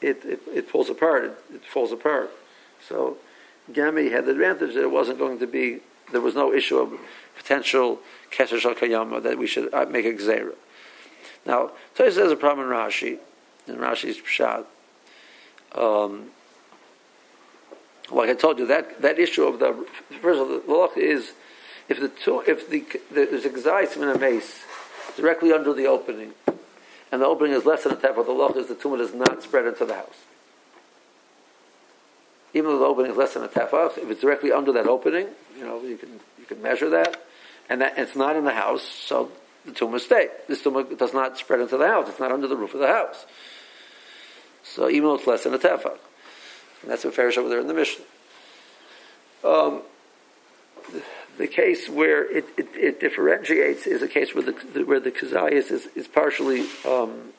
it, 0.00 0.24
it, 0.24 0.40
it 0.52 0.70
falls 0.70 0.88
apart. 0.88 1.24
It, 1.24 1.56
it, 1.56 1.64
falls 1.64 1.92
apart. 1.92 2.30
So, 2.86 3.16
Gami 3.72 4.10
had 4.10 4.26
the 4.26 4.32
advantage 4.32 4.74
that 4.74 4.82
it 4.82 4.90
wasn't 4.90 5.18
going 5.18 5.38
to 5.40 5.46
be. 5.46 5.80
There 6.12 6.20
was 6.20 6.34
no 6.34 6.52
issue 6.52 6.78
of 6.78 6.98
potential 7.36 8.00
kesher 8.30 8.58
kayama 8.74 9.22
that 9.22 9.36
we 9.36 9.46
should 9.46 9.72
uh, 9.74 9.86
make 9.86 10.06
a 10.06 10.12
gzera. 10.12 10.54
Now, 11.44 11.72
Toys 11.94 12.16
has 12.16 12.30
a 12.30 12.36
problem 12.36 12.66
in 12.66 12.72
Rashi, 12.72 13.18
in 13.68 13.76
Rashi's 13.76 14.18
pshat. 14.18 14.64
Um, 15.74 16.30
like 18.10 18.30
I 18.30 18.34
told 18.34 18.58
you, 18.58 18.66
that, 18.66 19.02
that 19.02 19.18
issue 19.18 19.44
of 19.44 19.58
the 19.58 19.86
first 20.22 20.40
of 20.40 20.50
all, 20.50 20.60
the 20.60 20.72
law 20.72 20.88
is 20.96 21.32
if 21.88 22.00
the 22.00 22.08
two, 22.08 22.42
if 22.46 22.68
the, 22.68 22.84
the 23.10 23.26
there's 23.26 23.44
a 23.44 24.02
in 24.02 24.08
a 24.08 24.18
mace 24.18 24.64
directly 25.16 25.52
under 25.52 25.72
the 25.72 25.86
opening, 25.86 26.32
and 27.10 27.22
the 27.22 27.26
opening 27.26 27.52
is 27.52 27.64
less 27.64 27.84
than 27.84 27.92
a 27.92 27.96
tefach, 27.96 28.26
the 28.26 28.32
law 28.32 28.52
is 28.52 28.66
the 28.68 28.74
tumor 28.74 28.98
does 28.98 29.14
not 29.14 29.42
spread 29.42 29.66
into 29.66 29.84
the 29.84 29.94
house. 29.94 30.24
Even 32.54 32.70
though 32.70 32.78
the 32.78 32.84
opening 32.84 33.12
is 33.12 33.16
less 33.16 33.34
than 33.34 33.42
a 33.42 33.48
tefach, 33.48 33.98
if 33.98 34.10
it's 34.10 34.20
directly 34.20 34.52
under 34.52 34.72
that 34.72 34.86
opening, 34.86 35.28
you 35.56 35.64
know 35.64 35.82
you 35.82 35.96
can 35.96 36.20
you 36.38 36.44
can 36.46 36.62
measure 36.62 36.90
that, 36.90 37.22
and 37.68 37.80
that 37.80 37.98
it's 37.98 38.16
not 38.16 38.36
in 38.36 38.44
the 38.44 38.54
house, 38.54 38.82
so 38.82 39.30
the 39.64 39.72
tumor 39.72 39.98
stays. 39.98 40.30
This 40.46 40.62
tumor 40.62 40.82
does 40.82 41.12
not 41.12 41.38
spread 41.38 41.60
into 41.60 41.76
the 41.76 41.86
house; 41.86 42.08
it's 42.08 42.20
not 42.20 42.32
under 42.32 42.46
the 42.46 42.56
roof 42.56 42.74
of 42.74 42.80
the 42.80 42.88
house. 42.88 43.26
So 44.74 44.88
even 44.88 45.04
though 45.04 45.14
it's 45.14 45.26
less 45.26 45.44
than 45.44 45.54
a 45.54 45.58
tefach. 45.58 45.98
And 46.82 46.90
that's 46.90 47.04
what 47.04 47.14
Farish 47.14 47.36
over 47.36 47.48
there 47.48 47.60
in 47.60 47.66
the 47.66 47.74
Mishnah. 47.74 48.04
Um, 49.44 49.82
the, 50.92 51.02
the, 51.38 51.46
case 51.46 51.88
where 51.88 52.24
it, 52.30 52.44
it, 52.56 52.68
it, 52.74 53.00
differentiates 53.00 53.86
is 53.86 54.02
a 54.02 54.08
case 54.08 54.34
where 54.34 54.42
the, 54.42 54.84
where 54.84 55.00
the 55.00 55.12
kazayas 55.12 55.70
is, 55.70 55.86
is 55.94 56.08
partially 56.08 56.66
um, 56.84 57.32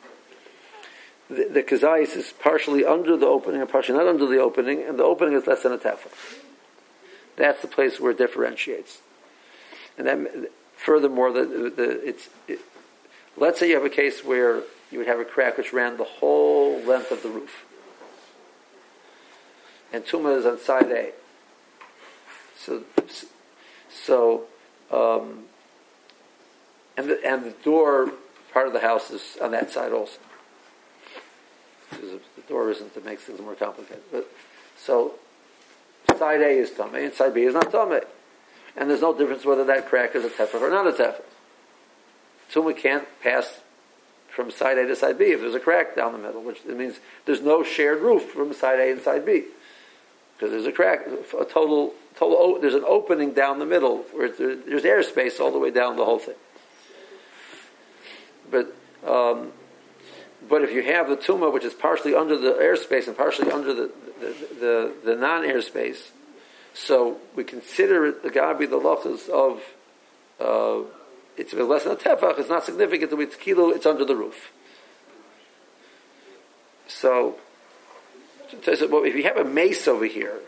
the, 1.29 1.45
the 1.45 1.63
kazayas 1.63 2.15
is 2.15 2.33
partially 2.39 2.85
under 2.85 3.15
the 3.15 3.25
opening 3.25 3.61
and 3.61 3.69
partially 3.69 3.97
not 3.97 4.07
under 4.07 4.25
the 4.25 4.39
opening, 4.39 4.83
and 4.83 4.97
the 4.97 5.03
opening 5.03 5.35
is 5.35 5.45
less 5.45 5.63
than 5.63 5.71
a 5.71 5.77
tefah. 5.77 6.11
That's 7.35 7.61
the 7.61 7.67
place 7.67 7.99
where 7.99 8.11
it 8.11 8.17
differentiates. 8.17 8.99
And 9.97 10.07
then, 10.07 10.47
furthermore, 10.75 11.31
the, 11.31 11.73
the, 11.75 12.07
it's, 12.07 12.29
it, 12.47 12.59
let's 13.37 13.59
say 13.59 13.69
you 13.69 13.75
have 13.75 13.85
a 13.85 13.89
case 13.89 14.23
where 14.23 14.63
you 14.91 14.97
would 14.97 15.07
have 15.07 15.19
a 15.19 15.25
crack 15.25 15.57
which 15.57 15.71
ran 15.71 15.97
the 15.97 16.03
whole 16.03 16.68
length 16.89 17.11
of 17.11 17.23
the 17.23 17.29
roof 17.29 17.65
and 19.91 20.05
Tuma 20.05 20.37
is 20.37 20.45
on 20.45 20.59
side 20.59 20.91
A. 20.91 21.11
So, 22.55 22.83
so, 23.89 24.43
um, 24.91 25.45
and 26.97 27.09
the, 27.09 27.25
and 27.25 27.45
the 27.45 27.55
door 27.63 28.11
part 28.53 28.67
of 28.67 28.73
the 28.73 28.81
house 28.81 29.11
is 29.11 29.37
on 29.41 29.51
that 29.51 29.71
side 29.71 29.91
also. 29.91 30.19
Because 31.89 32.19
the 32.35 32.41
door 32.47 32.69
isn't 32.69 32.93
to 32.93 33.01
make 33.01 33.19
things 33.19 33.39
more 33.41 33.55
complicated. 33.55 34.03
But 34.11 34.27
so 34.77 35.13
side 36.17 36.41
A 36.41 36.49
is 36.49 36.71
tummy 36.71 37.05
and 37.05 37.13
side 37.13 37.33
B 37.33 37.43
is 37.43 37.53
not 37.53 37.71
tummy, 37.71 38.01
and 38.75 38.89
there's 38.89 39.01
no 39.01 39.17
difference 39.17 39.45
whether 39.45 39.63
that 39.65 39.87
crack 39.87 40.15
is 40.15 40.25
a 40.25 40.29
tefah 40.29 40.61
or 40.61 40.69
not 40.69 40.87
a 40.87 40.91
tefah. 40.91 41.21
Tuma 42.51 42.75
can't 42.75 43.07
pass 43.21 43.61
from 44.39 44.51
side 44.51 44.77
A 44.77 44.87
to 44.87 44.95
side 44.95 45.17
B 45.17 45.25
if 45.25 45.41
there's 45.41 45.53
a 45.53 45.59
crack 45.59 45.97
down 45.97 46.13
the 46.13 46.17
middle, 46.17 46.41
which 46.41 46.63
means 46.63 46.99
there's 47.25 47.41
no 47.41 47.61
shared 47.61 47.99
roof 47.99 48.23
from 48.31 48.53
side 48.53 48.79
A 48.79 48.89
and 48.89 49.01
side 49.01 49.25
B. 49.25 49.43
because 50.37 50.51
there's 50.51 50.65
a 50.65 50.71
crack, 50.71 51.05
a 51.07 51.43
total, 51.43 51.93
total. 52.15 52.57
There's 52.61 52.73
an 52.73 52.85
opening 52.87 53.33
down 53.33 53.59
the 53.59 53.65
middle 53.65 53.97
where 54.13 54.29
there, 54.29 54.55
there's 54.55 54.83
airspace 54.83 55.41
all 55.41 55.51
the 55.51 55.59
way 55.59 55.71
down 55.71 55.97
the 55.97 56.05
whole 56.05 56.19
thing. 56.19 56.35
But 58.49 58.73
um, 59.05 59.51
but 60.47 60.63
if 60.63 60.71
you 60.71 60.83
have 60.83 61.09
the 61.09 61.17
tumah, 61.17 61.51
which 61.51 61.65
is 61.65 61.73
partially 61.73 62.15
under 62.15 62.37
the 62.37 62.53
airspace 62.53 63.07
and 63.07 63.17
partially 63.17 63.51
under 63.51 63.73
the 63.73 63.91
the, 64.21 64.35
the, 64.59 64.93
the 65.03 65.15
non-airspace, 65.15 66.11
so 66.73 67.17
we 67.35 67.43
consider 67.43 68.05
it 68.05 68.23
the 68.23 68.29
gabi 68.29 68.69
the 68.69 68.79
lochas 68.79 69.27
of 69.27 69.61
uh, 70.39 70.87
it's 71.39 71.53
less 71.53 71.83
than 71.83 71.93
a 71.93 71.95
tefach. 71.95 72.37
It's 72.37 72.49
not 72.49 72.65
significant 72.65 73.13
it's 73.13 73.35
kilo. 73.35 73.69
It's 73.69 73.85
under 73.85 74.03
the 74.03 74.15
roof. 74.15 74.51
So, 76.87 77.35
so 78.61 78.87
well, 78.87 79.05
if 79.05 79.15
you 79.15 79.23
have 79.23 79.37
a 79.37 79.45
mace 79.45 79.87
over 79.87 80.05
here, 80.05 80.39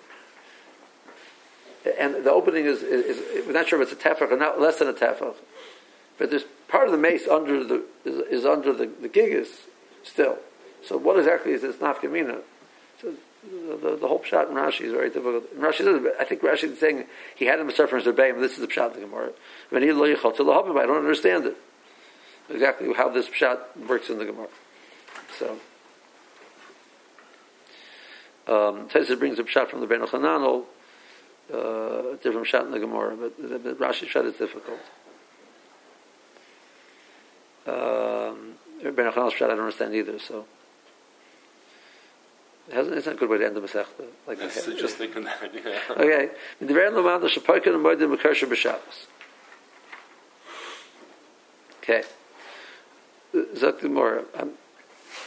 and 1.97 2.25
the 2.25 2.31
opening 2.31 2.65
is, 2.65 2.83
is, 2.83 3.17
is 3.17 3.47
we're 3.47 3.53
not 3.53 3.67
sure 3.67 3.81
if 3.81 3.91
it's 3.91 4.05
a 4.05 4.09
tefach 4.09 4.31
or 4.31 4.37
not 4.37 4.59
less 4.59 4.79
than 4.79 4.89
a 4.89 4.93
tefach, 4.93 5.35
but 6.17 6.29
there's 6.29 6.43
part 6.67 6.87
of 6.87 6.91
the 6.91 6.97
mace 6.97 7.27
under 7.27 7.63
the 7.63 7.83
is, 8.03 8.41
is 8.41 8.45
under 8.45 8.73
the, 8.73 8.87
the 8.87 9.09
gigas 9.09 9.47
still. 10.03 10.37
So 10.83 10.97
what 10.97 11.17
exactly 11.17 11.53
is 11.53 11.61
this 11.61 11.77
nafkamina? 11.77 12.41
The, 13.43 13.75
the, 13.75 13.95
the 13.97 14.07
whole 14.07 14.19
pshat 14.19 14.49
in 14.49 14.55
Rashi 14.55 14.81
is 14.81 14.91
very 14.91 15.09
difficult. 15.09 15.51
Rashi 15.59 15.77
says, 15.77 16.05
I 16.19 16.23
think 16.25 16.41
Rashi 16.41 16.71
is 16.71 16.79
saying 16.79 17.05
he 17.35 17.45
had 17.45 17.59
him 17.59 17.69
a 17.69 17.71
suffering 17.71 18.03
Zerbeim, 18.03 18.39
this 18.39 18.53
is 18.53 18.59
the 18.59 18.67
pshat 18.67 18.93
in 18.93 19.01
the 19.01 19.07
Gemara. 19.07 19.31
I 19.71 20.85
don't 20.85 20.97
understand 20.97 21.45
it. 21.47 21.57
Exactly 22.49 22.93
how 22.93 23.09
this 23.09 23.27
pshat 23.29 23.59
works 23.87 24.09
in 24.09 24.19
the 24.19 24.25
Gemara. 24.25 24.47
So. 25.39 25.57
Um, 28.47 28.87
brings 29.17 29.39
a 29.39 29.43
pshat 29.43 29.69
from 29.69 29.79
the 29.79 29.87
Ben 29.87 30.01
Chananel, 30.01 30.65
uh, 31.51 31.57
a 31.57 32.17
different 32.21 32.47
pshat 32.47 32.65
in 32.65 32.71
the 32.71 32.79
Gemara, 32.79 33.15
but 33.15 33.37
the, 33.37 33.57
the 33.57 33.73
Rashi 33.73 34.07
pshat 34.07 34.25
is 34.25 34.35
difficult. 34.35 34.79
Um, 37.65 38.53
ben 38.83 39.11
Chananel's 39.11 39.33
pshat 39.33 39.45
I 39.45 39.49
don't 39.49 39.61
understand 39.61 39.95
either, 39.95 40.19
so. 40.19 40.45
It's 42.73 43.05
not 43.05 43.15
a 43.15 43.17
good 43.17 43.29
way 43.29 43.37
to 43.37 43.45
end 43.45 43.55
the 43.55 43.61
Masechta. 43.61 44.05
Like 44.27 44.39
just 44.39 44.97
thinking 44.97 45.23
that, 45.25 45.51
yeah. 45.53 45.79
Okay. 45.91 46.29
In 46.59 46.67
the 46.67 46.73
very 46.73 46.89
Lamad, 46.91 47.21
the 47.21 47.27
Shaparkin 47.27 47.75
and 47.75 47.85
Moedim 47.85 48.15
Mekarsha 48.15 48.47
B'Shabbos. 48.47 49.07
Okay. 51.79 52.03
Zok 53.33 53.81
the. 53.81 54.41
Um, 54.41 54.51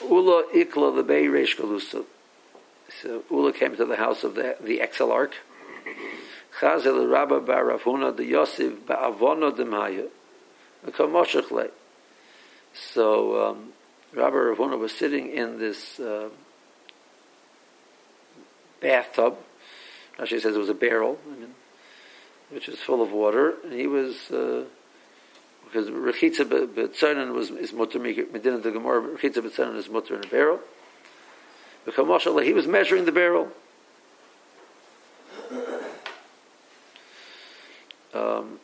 Ula 0.02 0.44
Ikla 0.54 0.94
the 0.96 1.02
Bay 1.02 1.26
Reish 1.26 1.56
Galusa. 1.56 2.04
So 3.02 3.22
Ula 3.30 3.52
came 3.52 3.76
to 3.76 3.84
the 3.84 3.96
house 3.96 4.24
of 4.24 4.34
the, 4.34 4.56
the 4.60 4.80
Exilarch. 4.80 5.34
Chazel 6.60 7.10
Rabba 7.10 7.40
Bar 7.40 7.66
Rav 7.66 7.82
Huna 7.82 8.16
the 8.16 8.24
Yosef 8.24 8.72
Ba'avono 8.86 9.54
Demaya. 9.54 10.08
Kamoshach 10.86 11.50
Le. 11.50 11.68
So 12.74 13.50
um, 13.50 13.72
Rabbi 14.12 14.36
Ravuna 14.36 14.78
was 14.78 14.92
sitting 14.92 15.30
in 15.30 15.58
this 15.58 15.98
uh, 15.98 16.28
bathtub. 18.80 19.36
Rashi 20.18 20.40
says 20.40 20.54
it 20.54 20.58
was 20.58 20.68
a 20.68 20.74
barrel, 20.74 21.18
I 21.26 21.40
mean, 21.40 21.54
which 22.50 22.68
was 22.68 22.78
full 22.78 23.02
of 23.02 23.10
water, 23.10 23.54
and 23.64 23.72
he 23.72 23.86
was 23.86 24.30
uh, 24.30 24.64
because 25.64 25.90
rechitza 25.90 26.44
b'tzayin 26.44 27.32
was 27.32 27.50
is 27.50 27.72
mutter 27.72 27.98
medina 27.98 28.58
the 28.58 28.70
gemara 28.70 29.02
rechitza 29.02 29.38
b'tzayin 29.38 29.76
is 29.76 29.88
mutter 29.88 30.14
in 30.16 30.24
a 30.24 30.28
barrel. 30.28 30.60
Because 31.84 32.24
he 32.44 32.52
was 32.54 32.66
measuring 32.66 33.04
the 33.04 33.12
barrel. 33.12 33.48
Um, 38.14 38.60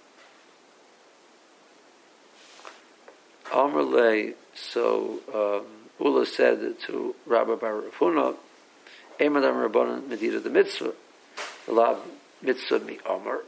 Amrle, 3.52 4.34
so 4.54 5.18
um, 5.34 5.66
Ula 5.98 6.24
said 6.24 6.78
to 6.86 7.14
Rabbi 7.26 7.56
Bar 7.56 7.82
Emadam 9.20 9.68
Rabbanan 9.68 10.08
Medina 10.08 10.40
the 10.40 10.50
mitzvah, 10.50 10.92
the 11.66 11.72
law 11.72 11.92
of 11.92 11.98
mitzvah 12.42 12.80
mi 12.80 12.98
Omer. 13.06 13.44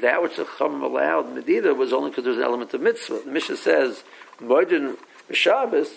That 0.00 0.22
which 0.22 0.36
the 0.36 0.46
Chum 0.58 0.82
allowed 0.82 1.34
Medina 1.34 1.74
was 1.74 1.92
only 1.92 2.10
because 2.10 2.24
there 2.24 2.30
was 2.30 2.38
an 2.38 2.44
element 2.44 2.74
of 2.74 2.82
mitzvah. 2.82 3.22
The 3.24 3.30
Mishnah 3.30 3.56
says, 3.56 4.04
Moedin 4.40 4.96
Shabbos, 5.32 5.88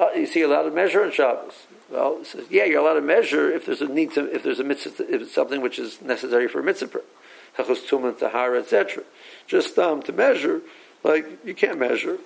uh, 0.00 0.08
you 0.16 0.26
see, 0.26 0.40
a 0.42 0.48
lot 0.48 0.66
of 0.66 0.74
measure 0.74 1.04
on 1.04 1.12
Shabbos. 1.12 1.66
Well, 1.90 2.18
it 2.20 2.26
says, 2.26 2.46
yeah, 2.50 2.64
you're 2.64 2.80
allowed 2.80 2.94
to 2.94 3.02
measure 3.02 3.52
if 3.52 3.66
there's 3.66 3.82
a 3.82 3.88
need 3.88 4.12
to, 4.12 4.34
if 4.34 4.42
there's 4.42 4.60
a 4.60 4.64
mitzvah, 4.64 5.12
if 5.12 5.22
it's 5.22 5.34
something 5.34 5.60
which 5.60 5.78
is 5.78 6.00
necessary 6.00 6.48
for 6.48 6.60
a 6.60 6.62
mitzvah, 6.62 7.02
Hachos 7.58 7.88
Tuman, 7.88 8.18
Tahara, 8.18 8.60
etc. 8.60 9.04
Just 9.46 9.78
um, 9.78 10.02
to 10.02 10.12
measure, 10.12 10.62
like, 11.04 11.26
you 11.44 11.54
can't 11.54 11.78
measure. 11.78 12.18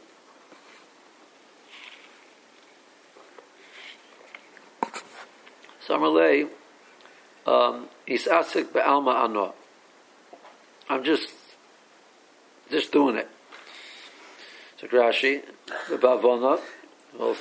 Samarley, 5.94 6.48
um, 7.46 7.88
is 8.06 8.24
asik 8.24 8.72
be'alma 8.72 9.24
ano. 9.24 9.54
I'm 10.88 11.04
just, 11.04 11.30
just 12.70 12.92
doing 12.92 13.16
it. 13.16 13.28
So 14.78 14.88
Rashi, 14.88 15.42
the 15.88 15.96
Bavona, 15.96 16.60
well, 17.18 17.36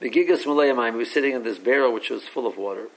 Gigas 0.00 0.44
Malayamayim, 0.44 0.92
he 0.92 0.98
was 0.98 1.10
sitting 1.10 1.32
in 1.32 1.42
this 1.42 1.58
barrel 1.58 1.92
which 1.92 2.10
was 2.10 2.24
full 2.24 2.46
of 2.46 2.56
water. 2.56 2.88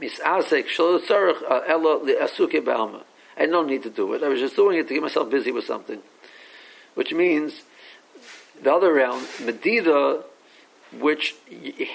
Misasek 0.00 0.66
shalo 0.66 1.00
tzarech 1.00 1.68
elo 1.68 2.04
li'asuke 2.04 2.64
be'alma. 2.64 3.02
I 3.36 3.42
had 3.42 3.50
no 3.50 3.64
need 3.64 3.82
to 3.84 3.90
do 3.90 4.12
it. 4.12 4.22
I 4.22 4.28
was 4.28 4.40
just 4.40 4.56
doing 4.56 4.78
it 4.78 4.88
to 4.88 4.94
get 4.94 5.02
myself 5.02 5.30
busy 5.30 5.50
with 5.50 5.64
something. 5.64 6.00
Which 6.94 7.14
means, 7.14 7.62
the 8.62 8.74
other 8.74 8.92
round, 8.92 9.26
Medida 9.42 10.24
which 10.98 11.34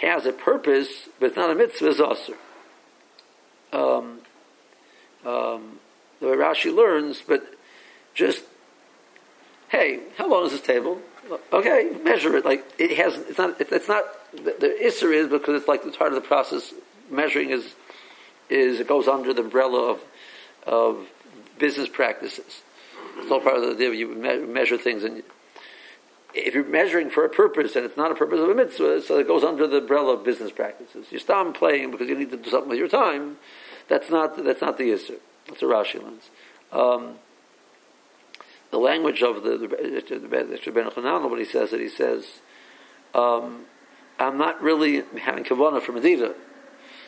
has 0.02 0.26
a 0.26 0.32
purpose, 0.32 1.10
but 1.20 1.28
it's 1.28 1.36
not 1.36 1.50
a 1.50 1.56
mitzvah, 1.56 1.88
is 1.88 2.00
also. 2.00 2.34
Um, 3.74 4.20
um, 5.26 5.80
the 6.20 6.28
way 6.28 6.36
Rashi 6.36 6.74
learns, 6.74 7.22
but 7.28 7.44
just, 8.14 8.44
hey, 9.70 10.00
how 10.18 10.30
long 10.30 10.46
is 10.46 10.52
this 10.52 10.62
table? 10.62 11.02
Okay, 11.52 11.92
measure 12.04 12.38
it. 12.38 12.46
Like 12.46 12.64
it 12.78 12.98
has, 12.98 13.18
it's 13.18 13.38
not. 13.38 13.60
It's 13.60 13.88
not. 13.88 14.06
The, 14.32 14.56
the 14.60 14.78
isser 14.84 15.14
is 15.14 15.28
because 15.28 15.60
it's 15.60 15.68
like 15.68 15.84
the 15.84 15.92
part 15.92 16.14
of 16.14 16.22
the 16.22 16.28
process. 16.28 16.74
Measuring 17.10 17.50
is 17.50 17.74
is 18.50 18.80
it 18.80 18.88
goes 18.88 19.08
under 19.08 19.34
the 19.34 19.42
umbrella 19.42 19.92
of 19.92 20.02
of 20.68 21.08
business 21.58 21.90
practices. 21.90 22.62
It's 23.18 23.32
all 23.32 23.42
part 23.42 23.58
of 23.58 23.64
the 23.64 23.76
deal. 23.76 23.94
You 23.94 24.08
me- 24.08 24.46
measure 24.46 24.78
things 24.78 25.04
and 25.04 25.24
if 26.36 26.54
you're 26.54 26.66
measuring 26.66 27.10
for 27.10 27.24
a 27.24 27.30
purpose 27.30 27.76
and 27.76 27.86
it's 27.86 27.96
not 27.96 28.12
a 28.12 28.16
purpose 28.16 28.40
of 28.40 28.50
a 28.50 28.54
mitzvah, 28.54 29.02
so 29.02 29.18
it 29.18 29.28
goes 29.28 29.44
under 29.44 29.68
the 29.68 29.78
umbrella 29.78 30.14
of 30.14 30.24
business 30.24 30.52
practices. 30.52 31.08
You 31.10 31.20
stop 31.20 31.54
playing 31.56 31.92
because 31.92 32.08
you 32.10 32.18
need 32.18 32.32
to 32.32 32.38
do 32.38 32.50
something 32.50 32.70
with 32.70 32.80
your 32.80 32.90
time. 32.90 33.38
That's 33.88 34.10
not 34.10 34.44
that's 34.44 34.62
not 34.62 34.78
the 34.78 34.92
issue. 34.92 35.20
That's 35.48 35.62
a 35.62 35.66
Rashi 35.66 36.04
lens. 36.04 36.30
Um, 36.72 37.16
the 38.72 38.80
language 38.80 39.22
of 39.24 39.44
the 39.44 39.58
the, 39.58 39.68
the, 39.68 40.20
the 40.20 40.28
Ben 40.28 40.90
Chananel, 40.90 41.30
when 41.30 41.40
he 41.40 41.46
says 41.46 41.72
it, 41.72 41.80
he 41.80 41.90
says, 41.90 42.26
um, 43.14 43.66
"I'm 44.20 44.38
not 44.38 44.62
really 44.62 45.04
having 45.22 45.46
kavanah 45.46 45.82
for 45.82 45.94
medida. 45.94 46.36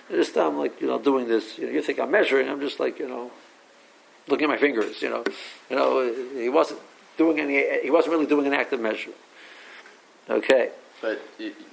Just 0.10 0.38
I'm 0.38 0.58
like 0.58 0.80
you 0.80 0.88
know 0.88 1.00
doing 1.00 1.28
this. 1.28 1.58
You, 1.58 1.66
know, 1.66 1.74
you 1.74 1.82
think 1.82 2.00
I'm 2.00 2.12
measuring? 2.12 2.48
I'm 2.48 2.62
just 2.62 2.80
like 2.80 3.00
you 3.00 3.10
know 3.10 3.32
looking 4.28 4.46
at 4.46 4.50
my 4.50 4.58
fingers. 4.58 5.02
You 5.02 5.10
know, 5.10 5.24
you 5.70 5.76
know 5.76 6.14
he 6.40 6.48
wasn't 6.48 6.80
doing 7.18 7.40
any. 7.40 7.82
He 7.84 7.92
wasn't 7.92 8.14
really 8.14 8.26
doing 8.26 8.48
an 8.48 8.54
active 8.54 8.80
measure. 8.80 9.12
Okay. 10.30 10.72
But 11.02 11.22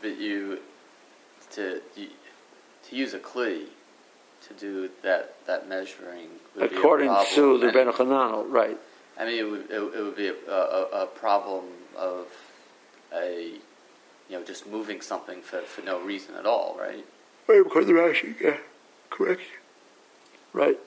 but 0.02 0.18
you 0.18 0.58
to 1.52 1.80
you, 1.96 2.08
to 2.88 2.96
use 2.96 3.14
a 3.14 3.18
kli 3.18 3.64
to 4.48 4.54
do 4.54 4.90
that 5.02 5.34
that 5.46 5.68
measuring 5.68 6.28
would 6.56 6.70
be 6.70 6.76
a 6.76 6.78
According 6.78 7.14
to 7.34 7.58
the 7.58 7.66
And- 7.66 7.74
Ben 7.74 7.92
Chananel, 7.92 8.50
right? 8.50 8.78
I 9.18 9.24
mean, 9.26 9.38
it 9.38 9.48
would 9.48 9.70
it, 9.70 9.98
it 9.98 10.02
would 10.02 10.16
be 10.16 10.28
a, 10.28 10.34
a, 10.52 11.02
a 11.04 11.06
problem 11.06 11.64
of 11.96 12.26
a 13.14 13.52
you 14.28 14.38
know 14.38 14.42
just 14.44 14.66
moving 14.66 15.00
something 15.00 15.40
for, 15.40 15.60
for 15.60 15.82
no 15.82 16.00
reason 16.00 16.34
at 16.34 16.46
all, 16.46 16.76
right? 16.78 17.04
Right, 17.46 17.60
according 17.60 17.88
to 17.90 17.94
Rashi, 17.94 18.40
yeah, 18.40 18.56
correct. 19.10 19.42
Right. 20.52 20.78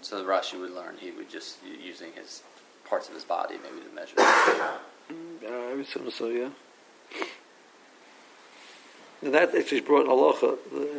So 0.00 0.18
the 0.18 0.24
Rashi 0.24 0.58
would 0.60 0.70
learn 0.70 0.96
he 1.00 1.10
would 1.10 1.28
just 1.28 1.58
using 1.64 2.12
his 2.12 2.42
parts 2.88 3.08
of 3.08 3.14
his 3.14 3.24
body 3.24 3.56
maybe 3.62 3.86
to 3.86 3.94
measure. 3.94 4.14
Uh, 4.18 4.78
I 5.50 5.74
would 5.74 5.80
assume 5.80 6.10
so, 6.10 6.28
yeah. 6.28 6.48
And 9.22 9.34
that 9.34 9.54
actually 9.54 9.80
brought 9.80 10.02
in 10.02 10.12
halacha. 10.12 10.58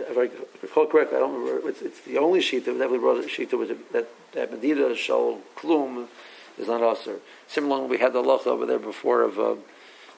If 0.10 0.18
I 0.18 0.30
recall 0.62 0.88
correctly, 0.88 1.18
I 1.18 1.20
don't 1.22 1.34
remember. 1.40 1.70
It's, 1.70 1.82
it's 1.82 2.02
the 2.02 2.18
only 2.18 2.42
sheet 2.42 2.66
that 2.66 2.74
definitely 2.74 3.00
brought 3.00 3.24
a 3.24 3.30
sheet 3.30 3.50
that 3.52 3.92
that 3.94 4.08
that 4.34 4.52
medida 4.52 4.94
shal 4.96 5.40
klum 5.56 6.08
is 6.58 6.68
not 6.68 6.82
usher. 6.82 7.20
Similarly, 7.48 7.88
we 7.88 7.98
had 7.98 8.12
the 8.14 8.22
halacha 8.22 8.48
over 8.48 8.66
there 8.66 8.80
before 8.80 9.22
of 9.22 9.40
uh, 9.40 9.56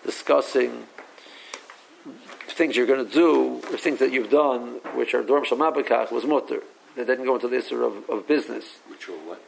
discussing 0.03 0.88
things 2.47 2.75
you're 2.75 2.88
going 2.88 3.05
to 3.05 3.13
do, 3.13 3.62
or 3.71 3.77
things 3.77 3.99
that 3.99 4.12
you've 4.12 4.31
done, 4.31 4.79
which 4.95 5.13
are 5.13 5.23
dorm 5.23 5.45
shamabakach, 5.45 6.12
was 6.12 6.25
mutter. 6.25 6.63
That 6.95 7.05
didn't 7.05 7.25
go 7.25 7.36
into 7.36 7.47
the 7.47 7.57
issue 7.57 7.84
of, 7.84 8.10
of 8.10 8.27
business. 8.27 8.79
Which 8.88 9.07
are 9.07 9.12
what? 9.12 9.41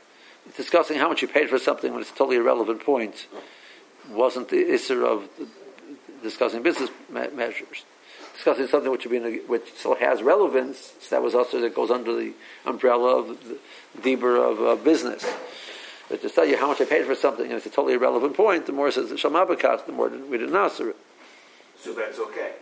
Discussing 0.56 0.98
how 0.98 1.10
much 1.10 1.22
you 1.22 1.28
paid 1.28 1.50
for 1.50 1.58
something 1.58 1.92
when 1.92 2.02
it's 2.02 2.12
a 2.12 2.16
totally 2.16 2.38
irrelevant 2.38 2.86
point 2.86 3.28
wasn't 4.10 4.50
the 4.50 4.74
issue 4.74 5.06
of 5.06 5.28
discussing 6.22 6.62
business 6.62 6.90
me- 7.10 7.28
measures. 7.34 7.86
Discussing 8.34 8.68
something 8.68 8.92
which, 8.92 9.06
would 9.06 9.12
be 9.12 9.18
in 9.18 9.26
a, 9.26 9.38
which 9.48 9.74
still 9.76 9.96
has 9.96 10.22
relevance, 10.22 10.94
so 11.00 11.16
that 11.16 11.22
was 11.22 11.36
also 11.36 11.62
that 11.62 11.76
goes 11.76 11.92
under 11.92 12.16
the 12.16 12.34
umbrella 12.66 13.20
of 13.20 13.28
the 13.48 13.58
deeper 14.02 14.36
of 14.38 14.62
uh, 14.62 14.76
business. 14.84 15.26
But 16.10 16.22
to 16.22 16.30
tell 16.30 16.46
you 16.46 16.58
how 16.58 16.68
much 16.68 16.82
I 16.82 16.86
paid 16.86 17.06
for 17.06 17.16
something 17.16 17.46
and 17.46 17.54
it's 17.54 17.66
a 17.66 17.70
totally 17.70 17.94
irrelevant 17.94 18.36
point, 18.36 18.66
the 18.66 18.72
more 18.72 18.88
it 18.90 18.94
says 18.94 19.12
Shamabakat, 19.12 19.86
the 19.86 19.92
more 19.92 20.10
we 20.10 20.38
didn't 20.38 20.56
answer 20.56 20.90
it. 20.90 20.98
So 21.80 21.94
that's 21.94 22.20
okay. 22.20 22.54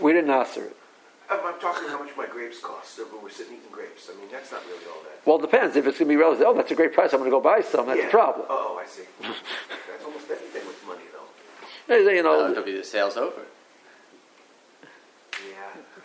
We 0.00 0.12
didn't 0.12 0.30
answer 0.30 0.64
it. 0.64 0.76
I'm, 1.30 1.40
I'm 1.44 1.60
talking 1.60 1.88
how 1.88 2.02
much 2.02 2.16
my 2.16 2.26
grapes 2.26 2.60
cost. 2.60 2.96
So 2.96 3.06
we're 3.22 3.30
sitting 3.30 3.54
eating 3.54 3.70
grapes. 3.72 4.10
I 4.12 4.18
mean, 4.20 4.28
that's 4.30 4.52
not 4.52 4.62
really 4.66 4.84
all 4.86 5.02
that. 5.04 5.26
Well, 5.26 5.38
it 5.38 5.42
depends. 5.42 5.76
If 5.76 5.86
it's 5.86 5.98
going 5.98 6.08
to 6.08 6.14
be 6.14 6.20
relative, 6.20 6.46
oh, 6.46 6.54
that's 6.54 6.70
a 6.70 6.74
great 6.74 6.92
price, 6.92 7.12
I'm 7.12 7.20
going 7.20 7.30
to 7.30 7.36
go 7.36 7.40
buy 7.40 7.60
some, 7.62 7.86
that's 7.86 8.00
Yeah. 8.00 8.06
a 8.08 8.10
problem. 8.10 8.46
Oh, 8.48 8.80
I 8.82 8.86
see. 8.86 9.02
that's 9.22 10.04
almost 10.04 10.26
anything 10.30 10.66
with 10.66 10.84
money, 10.86 11.02
though. 11.12 11.96
You 11.96 12.22
know, 12.22 12.50
it'll 12.50 12.62
be 12.62 12.76
the 12.76 12.84
sales 12.84 13.16
over. 13.16 13.42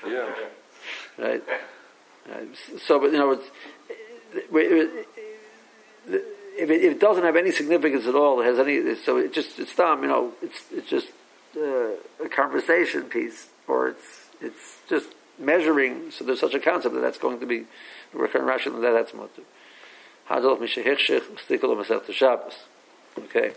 Yeah. 0.06 0.10
Yeah. 0.10 0.30
right? 1.18 1.44
Right. 2.30 2.48
So, 2.86 3.00
but 3.00 3.12
you 3.12 3.18
know, 3.18 3.32
it's, 3.32 3.50
if 6.08 6.70
it, 6.70 6.82
if 6.84 6.92
it 6.94 7.00
doesn't 7.00 7.24
have 7.24 7.36
any 7.36 7.52
significance 7.52 8.06
at 8.06 8.16
all, 8.16 8.40
it 8.42 8.46
has 8.46 8.60
any. 8.60 8.96
So 8.96 9.18
it 9.18 9.34
just 9.34 9.60
it's 9.60 9.76
dumb. 9.76 10.04
You 10.04 10.10
know, 10.10 10.34
it's 10.42 10.60
it's 10.72 10.90
just 10.90 11.08
uh, 11.58 11.92
a 12.24 12.30
conversation 12.30 13.04
piece, 13.04 13.48
or 13.68 13.90
it's 13.90 14.19
it's 14.42 14.78
just 14.90 15.08
measuring. 15.38 16.12
So 16.12 16.24
there's 16.24 16.40
such 16.40 16.54
a 16.54 16.60
concept 16.60 16.96
that 16.96 17.02
that's 17.02 17.18
going 17.18 17.40
to 17.40 17.46
be 17.46 17.66
recurring 18.14 18.46
ration 18.46 18.74
that 18.82 18.92
that's 18.92 19.14
mutter. 19.14 19.44
Hadolf 20.30 20.62
to 22.06 22.14
Shabbos. 22.14 22.56
Okay. 23.18 23.54